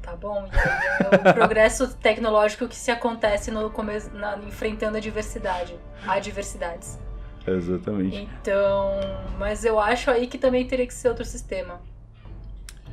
Tá 0.00 0.16
bom. 0.16 0.48
E 0.50 1.26
é 1.26 1.30
o 1.30 1.34
progresso 1.34 1.94
tecnológico 1.96 2.66
que 2.66 2.76
se 2.76 2.90
acontece 2.90 3.50
no 3.50 3.68
começo, 3.68 4.10
na, 4.14 4.38
enfrentando 4.38 4.96
a 4.96 5.00
diversidade. 5.00 5.74
Adversidades. 6.06 6.98
Exatamente. 7.46 8.16
Então, 8.16 8.90
mas 9.38 9.64
eu 9.64 9.78
acho 9.78 10.10
aí 10.10 10.26
que 10.26 10.38
também 10.38 10.66
teria 10.66 10.86
que 10.86 10.94
ser 10.94 11.08
outro 11.08 11.26
sistema. 11.26 11.80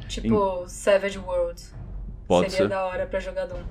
Tipo, 0.09 0.63
em... 0.63 0.67
Savage 0.67 1.17
World. 1.19 1.61
Pode 2.27 2.51
Seria 2.51 2.65
ser. 2.65 2.69
da 2.69 2.85
hora 2.85 3.05
pra 3.05 3.19
jogar 3.19 3.45
Doom. 3.45 3.63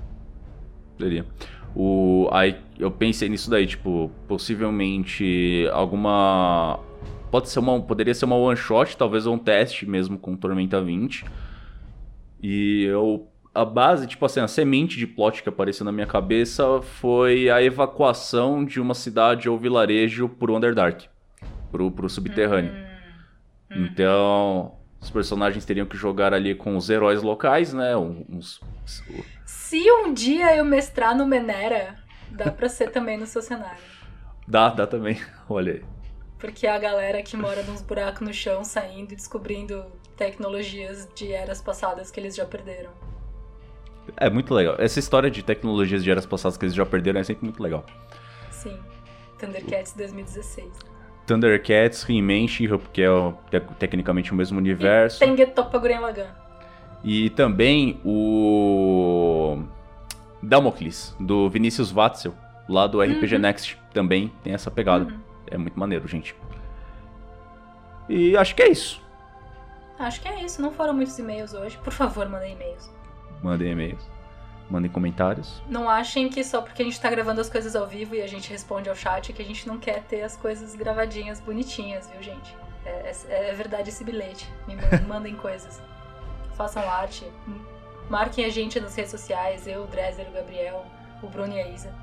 O, 1.75 2.27
aí 2.31 2.57
eu 2.77 2.91
pensei 2.91 3.29
nisso 3.29 3.49
daí, 3.49 3.65
tipo, 3.65 4.11
possivelmente 4.27 5.67
alguma. 5.71 6.79
Pode 7.29 7.49
ser 7.49 7.59
uma. 7.59 7.81
Poderia 7.81 8.13
ser 8.13 8.25
uma 8.25 8.35
one 8.35 8.57
shot, 8.57 8.97
talvez 8.97 9.25
um 9.25 9.37
teste 9.37 9.85
mesmo 9.85 10.17
com 10.17 10.35
Tormenta 10.35 10.81
20. 10.81 11.23
E 12.43 12.83
eu 12.83 13.27
a 13.53 13.65
base, 13.65 14.07
tipo 14.07 14.25
assim, 14.25 14.39
a 14.39 14.47
semente 14.47 14.97
de 14.97 15.05
plot 15.05 15.43
que 15.43 15.49
apareceu 15.49 15.85
na 15.85 15.91
minha 15.91 16.07
cabeça 16.07 16.81
foi 16.81 17.49
a 17.49 17.61
evacuação 17.61 18.63
de 18.63 18.79
uma 18.79 18.93
cidade 18.93 19.49
ou 19.49 19.57
vilarejo 19.57 20.29
pro 20.29 20.55
Underdark, 20.55 21.07
pro, 21.69 21.91
pro 21.91 22.09
subterrâneo. 22.09 22.71
Hum. 23.69 23.85
Então, 23.85 24.73
os 25.01 25.09
personagens 25.09 25.65
teriam 25.65 25.87
que 25.87 25.97
jogar 25.97 26.33
ali 26.33 26.53
com 26.53 26.77
os 26.77 26.89
heróis 26.89 27.23
locais, 27.23 27.73
né? 27.73 27.97
Uns. 27.97 28.61
Se 29.45 29.91
um 29.91 30.13
dia 30.13 30.55
eu 30.55 30.63
mestrar 30.63 31.17
no 31.17 31.25
Menera, 31.25 31.97
dá 32.29 32.51
pra 32.51 32.69
ser 32.69 32.91
também 32.91 33.17
no 33.17 33.25
seu 33.25 33.41
cenário. 33.41 33.81
Dá, 34.47 34.69
dá 34.69 34.85
também. 34.85 35.19
Olha 35.49 35.73
aí. 35.73 35.85
Porque 36.37 36.67
a 36.67 36.77
galera 36.77 37.21
que 37.23 37.35
mora 37.35 37.63
nos 37.63 37.81
buracos 37.81 38.21
no 38.21 38.33
chão, 38.33 38.63
saindo 38.63 39.13
e 39.13 39.15
descobrindo 39.15 39.85
tecnologias 40.15 41.07
de 41.15 41.31
eras 41.31 41.61
passadas 41.61 42.11
que 42.11 42.19
eles 42.19 42.35
já 42.35 42.45
perderam. 42.45 42.91
É 44.17 44.29
muito 44.29 44.53
legal. 44.53 44.75
Essa 44.77 44.99
história 44.99 45.31
de 45.31 45.43
tecnologias 45.43 46.03
de 46.03 46.11
eras 46.11 46.25
passadas 46.25 46.57
que 46.57 46.65
eles 46.65 46.75
já 46.75 46.85
perderam 46.85 47.19
é 47.19 47.23
sempre 47.23 47.45
muito 47.45 47.61
legal. 47.61 47.85
Sim. 48.51 48.79
Thundercats 49.37 49.93
2016. 49.93 50.69
Thundercats, 51.25 52.07
He-Man, 52.07 52.47
She-Hulk, 52.47 52.89
que 52.91 53.01
é 53.01 53.09
o, 53.09 53.33
te 53.49 53.59
tecnicamente 53.79 54.31
o 54.31 54.35
mesmo 54.35 54.57
universo. 54.57 55.23
E 55.23 55.27
Tengetoppa 55.27 55.77
Gurren 55.77 55.99
Lagann. 55.99 56.27
E 57.03 57.29
também 57.31 57.99
o 58.05 59.63
Damocles, 60.41 61.15
do 61.19 61.49
Vinícius 61.49 61.91
Watzel, 61.91 62.33
lá 62.67 62.87
do 62.87 63.01
RPG 63.01 63.35
uhum. 63.35 63.41
Next, 63.41 63.77
também 63.93 64.31
tem 64.43 64.53
essa 64.53 64.69
pegada. 64.69 65.05
Uhum. 65.05 65.19
É 65.47 65.57
muito 65.57 65.79
maneiro, 65.79 66.07
gente. 66.07 66.35
E 68.07 68.35
acho 68.37 68.55
que 68.55 68.61
é 68.61 68.69
isso. 68.69 69.01
Acho 69.97 70.21
que 70.21 70.27
é 70.27 70.43
isso. 70.43 70.61
Não 70.61 70.71
foram 70.71 70.93
muitos 70.93 71.17
e-mails 71.17 71.53
hoje. 71.53 71.77
Por 71.83 71.93
favor, 71.93 72.27
mandem 72.27 72.53
e-mails 72.53 72.91
mandem 73.41 73.71
e-mails, 73.71 74.01
mandem 74.71 74.89
comentários. 74.89 75.61
Não 75.67 75.89
achem 75.89 76.29
que 76.29 76.43
só 76.43 76.61
porque 76.61 76.81
a 76.81 76.85
gente 76.85 76.99
tá 76.99 77.09
gravando 77.09 77.41
as 77.41 77.49
coisas 77.49 77.75
ao 77.75 77.85
vivo 77.85 78.15
e 78.15 78.21
a 78.21 78.27
gente 78.27 78.49
responde 78.49 78.89
ao 78.89 78.95
chat 78.95 79.33
que 79.33 79.41
a 79.41 79.45
gente 79.45 79.67
não 79.67 79.77
quer 79.77 80.03
ter 80.03 80.21
as 80.21 80.37
coisas 80.37 80.73
gravadinhas, 80.75 81.39
bonitinhas, 81.39 82.09
viu, 82.09 82.23
gente? 82.23 82.55
É, 82.85 83.11
é, 83.29 83.49
é 83.49 83.53
verdade 83.53 83.89
esse 83.89 84.03
bilhete. 84.03 84.49
Me 84.67 84.75
mandem 85.07 85.35
coisas. 85.35 85.81
Façam 86.55 86.89
arte. 86.89 87.25
Marquem 88.09 88.45
a 88.45 88.49
gente 88.49 88.79
nas 88.79 88.95
redes 88.95 89.11
sociais, 89.11 89.67
eu, 89.67 89.83
o 89.83 89.87
Dresser, 89.87 90.27
o 90.27 90.31
Gabriel, 90.31 90.85
o 91.21 91.27
Bruno 91.27 91.53
e 91.53 91.61
a 91.61 91.67
Isa. 91.67 91.93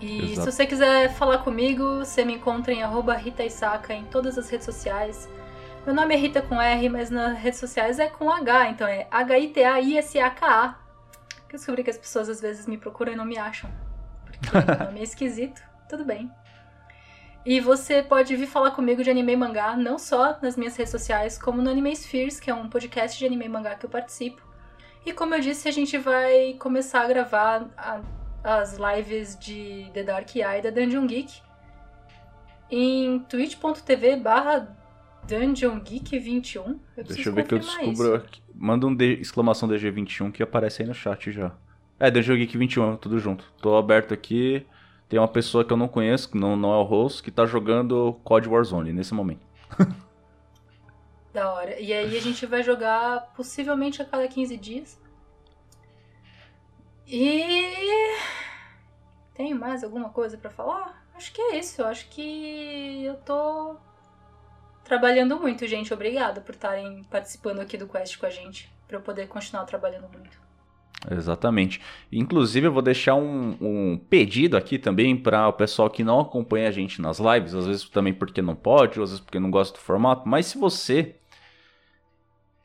E 0.00 0.32
Exato. 0.32 0.50
se 0.50 0.56
você 0.56 0.66
quiser 0.66 1.14
falar 1.14 1.38
comigo, 1.38 1.98
você 1.98 2.24
me 2.24 2.34
encontra 2.34 2.72
em 2.72 2.82
arroba 2.82 3.14
Rita 3.14 3.44
Isaka 3.44 3.94
em 3.94 4.04
todas 4.04 4.36
as 4.36 4.50
redes 4.50 4.64
sociais. 4.64 5.28
Meu 5.84 5.92
nome 5.92 6.14
é 6.14 6.16
Rita 6.16 6.40
com 6.40 6.60
R, 6.60 6.88
mas 6.88 7.10
nas 7.10 7.36
redes 7.36 7.58
sociais 7.58 7.98
é 7.98 8.06
com 8.06 8.30
H, 8.30 8.70
então 8.70 8.86
é 8.86 9.08
H-I-T-A-I-S-A-K-A. 9.10 10.78
Eu 11.48 11.58
descobri 11.58 11.82
que 11.82 11.90
as 11.90 11.98
pessoas 11.98 12.28
às 12.28 12.40
vezes 12.40 12.68
me 12.68 12.78
procuram 12.78 13.12
e 13.12 13.16
não 13.16 13.24
me 13.24 13.36
acham. 13.36 13.68
Porque 14.24 14.56
meu 14.56 14.86
nome 14.86 15.00
é 15.00 15.02
esquisito, 15.02 15.60
tudo 15.90 16.04
bem. 16.04 16.30
E 17.44 17.58
você 17.58 18.00
pode 18.00 18.36
vir 18.36 18.46
falar 18.46 18.70
comigo 18.70 19.02
de 19.02 19.10
anime 19.10 19.32
e 19.32 19.36
mangá, 19.36 19.76
não 19.76 19.98
só 19.98 20.38
nas 20.40 20.56
minhas 20.56 20.76
redes 20.76 20.92
sociais, 20.92 21.36
como 21.36 21.60
no 21.60 21.68
Anime 21.68 21.96
Spheres, 21.96 22.38
que 22.38 22.48
é 22.48 22.54
um 22.54 22.70
podcast 22.70 23.18
de 23.18 23.26
anime 23.26 23.46
e 23.46 23.48
mangá 23.48 23.74
que 23.74 23.84
eu 23.84 23.90
participo. 23.90 24.40
E 25.04 25.12
como 25.12 25.34
eu 25.34 25.40
disse, 25.40 25.68
a 25.68 25.72
gente 25.72 25.98
vai 25.98 26.54
começar 26.60 27.02
a 27.02 27.08
gravar 27.08 27.68
a, 27.76 28.00
as 28.44 28.78
lives 28.78 29.36
de 29.36 29.90
The 29.92 30.04
Dark 30.04 30.32
Eye 30.36 30.62
da 30.62 30.70
Dungeon 30.70 31.08
Geek 31.08 31.42
em 32.70 33.18
twitch.tv 33.18 34.14
barra 34.16 34.80
Dungeon 35.26 35.80
Geek 35.80 36.18
21? 36.18 36.80
Eu 36.96 37.04
Deixa 37.04 37.28
eu 37.28 37.34
ver 37.34 37.46
que 37.46 37.54
eu 37.54 37.58
descubro 37.58 38.14
aqui. 38.14 38.42
Manda 38.54 38.86
um 38.86 38.94
de... 38.94 39.14
exclamação 39.20 39.68
DG21 39.68 40.32
que 40.32 40.42
aparece 40.42 40.82
aí 40.82 40.88
no 40.88 40.94
chat 40.94 41.30
já. 41.30 41.52
É, 41.98 42.10
Dungeon 42.10 42.36
Geek 42.36 42.58
21, 42.58 42.96
tudo 42.96 43.18
junto. 43.18 43.44
Tô 43.60 43.76
aberto 43.76 44.12
aqui. 44.12 44.66
Tem 45.08 45.18
uma 45.18 45.28
pessoa 45.28 45.64
que 45.64 45.72
eu 45.72 45.76
não 45.76 45.88
conheço, 45.88 46.30
que 46.30 46.38
não, 46.38 46.56
não 46.56 46.72
é 46.72 46.76
o 46.76 46.82
host, 46.82 47.22
que 47.22 47.30
tá 47.30 47.44
jogando 47.44 48.18
COD 48.24 48.48
Warzone 48.48 48.92
nesse 48.92 49.14
momento. 49.14 49.46
da 51.32 51.52
hora. 51.52 51.80
E 51.80 51.92
aí 51.92 52.16
a 52.16 52.20
gente 52.20 52.44
vai 52.46 52.62
jogar 52.62 53.32
possivelmente 53.34 54.02
a 54.02 54.04
cada 54.04 54.26
15 54.28 54.56
dias. 54.56 55.00
E. 57.06 58.18
Tem 59.34 59.54
mais 59.54 59.82
alguma 59.82 60.10
coisa 60.10 60.36
para 60.36 60.50
falar? 60.50 61.04
Acho 61.14 61.32
que 61.32 61.40
é 61.40 61.58
isso. 61.58 61.80
Eu 61.80 61.86
acho 61.86 62.08
que 62.08 63.04
eu 63.04 63.16
tô 63.16 63.76
trabalhando 64.84 65.38
muito, 65.38 65.66
gente. 65.66 65.92
Obrigada 65.92 66.40
por 66.40 66.54
estarem 66.54 67.04
participando 67.04 67.60
aqui 67.60 67.76
do 67.76 67.86
Quest 67.86 68.18
com 68.18 68.26
a 68.26 68.30
gente, 68.30 68.70
para 68.86 68.96
eu 68.96 69.02
poder 69.02 69.28
continuar 69.28 69.64
trabalhando 69.64 70.08
muito. 70.12 70.40
Exatamente. 71.10 71.80
Inclusive, 72.12 72.66
eu 72.66 72.72
vou 72.72 72.82
deixar 72.82 73.14
um, 73.14 73.56
um 73.60 73.98
pedido 73.98 74.56
aqui 74.56 74.78
também 74.78 75.16
para 75.16 75.48
o 75.48 75.52
pessoal 75.52 75.90
que 75.90 76.04
não 76.04 76.20
acompanha 76.20 76.68
a 76.68 76.70
gente 76.70 77.02
nas 77.02 77.18
lives, 77.18 77.54
às 77.54 77.66
vezes 77.66 77.88
também 77.88 78.12
porque 78.12 78.40
não 78.40 78.54
pode, 78.54 79.00
às 79.00 79.10
vezes 79.10 79.20
porque 79.20 79.40
não 79.40 79.50
gosta 79.50 79.76
do 79.76 79.82
formato, 79.82 80.28
mas 80.28 80.46
se 80.46 80.58
você 80.58 81.16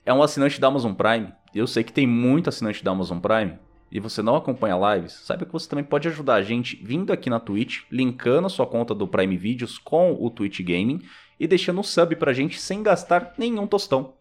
é 0.05 0.13
um 0.13 0.21
assinante 0.21 0.61
da 0.61 0.67
Amazon 0.67 0.93
Prime, 0.93 1.33
eu 1.55 1.65
sei 1.65 1.83
que 1.83 1.91
tem 1.91 2.05
muito 2.05 2.49
assinante 2.49 2.83
da 2.83 2.91
Amazon 2.91 3.19
Prime, 3.19 3.57
e 3.91 3.99
você 3.99 4.21
não 4.21 4.35
acompanha 4.35 4.95
lives, 4.95 5.13
saiba 5.13 5.45
que 5.45 5.51
você 5.51 5.67
também 5.67 5.85
pode 5.85 6.07
ajudar 6.07 6.35
a 6.35 6.41
gente 6.41 6.75
vindo 6.83 7.11
aqui 7.13 7.29
na 7.29 7.39
Twitch, 7.39 7.83
linkando 7.89 8.47
a 8.47 8.49
sua 8.49 8.67
conta 8.67 8.93
do 8.93 9.07
Prime 9.07 9.37
Videos 9.37 9.77
com 9.77 10.13
o 10.19 10.29
Twitch 10.29 10.61
Gaming 10.61 11.01
e 11.39 11.47
deixando 11.47 11.79
um 11.79 11.83
sub 11.83 12.15
pra 12.15 12.33
gente 12.33 12.59
sem 12.59 12.83
gastar 12.83 13.33
nenhum 13.37 13.67
tostão. 13.67 14.13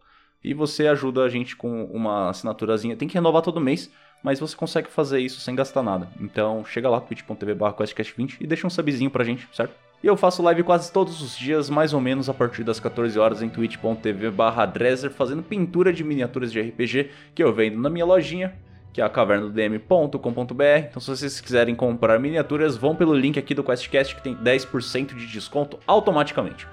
E 0.43 0.53
você 0.53 0.87
ajuda 0.87 1.23
a 1.23 1.29
gente 1.29 1.55
com 1.55 1.85
uma 1.85 2.29
assinaturazinha. 2.29 2.95
Tem 2.95 3.07
que 3.07 3.15
renovar 3.15 3.41
todo 3.41 3.59
mês, 3.59 3.91
mas 4.23 4.39
você 4.39 4.55
consegue 4.55 4.89
fazer 4.89 5.19
isso 5.19 5.39
sem 5.41 5.55
gastar 5.55 5.83
nada. 5.83 6.09
Então 6.19 6.63
chega 6.65 6.89
lá, 6.89 7.01
twitch.tv 7.01 7.55
questcast20 7.55 8.37
e 8.39 8.47
deixa 8.47 8.67
um 8.67 8.69
subzinho 8.69 9.09
pra 9.09 9.23
gente, 9.23 9.47
certo? 9.51 9.75
E 10.03 10.07
eu 10.07 10.15
faço 10.15 10.43
live 10.43 10.61
quase 10.61 10.91
todos 10.91 11.21
os 11.21 11.35
dias, 11.35 11.71
mais 11.71 11.91
ou 11.91 11.99
menos 11.99 12.29
a 12.29 12.33
partir 12.33 12.63
das 12.63 12.79
14 12.79 13.17
horas 13.17 13.41
em 13.41 13.49
twitch.tv 13.49 14.31
Dresser, 14.71 15.09
fazendo 15.09 15.41
pintura 15.41 15.91
de 15.91 16.03
miniaturas 16.03 16.51
de 16.51 16.61
RPG 16.61 17.09
que 17.33 17.43
eu 17.43 17.51
vendo 17.51 17.79
na 17.79 17.89
minha 17.89 18.05
lojinha 18.05 18.53
que 18.97 19.01
é 19.01 19.03
a 19.03 19.09
cavernadm.com.br. 19.09 20.87
Então, 20.89 20.99
se 20.99 21.07
vocês 21.07 21.39
quiserem 21.39 21.75
comprar 21.75 22.19
miniaturas, 22.19 22.75
vão 22.75 22.95
pelo 22.95 23.13
link 23.13 23.37
aqui 23.37 23.53
do 23.53 23.63
QuestCast 23.63 24.15
que 24.15 24.23
tem 24.23 24.35
10% 24.35 25.15
de 25.15 25.27
desconto 25.27 25.77
automaticamente. 25.85 26.67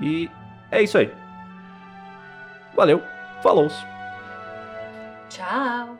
E 0.00 0.30
é 0.70 0.82
isso 0.82 0.98
aí. 0.98 1.12
Valeu, 2.74 3.02
falou! 3.42 3.68
Tchau! 5.28 5.98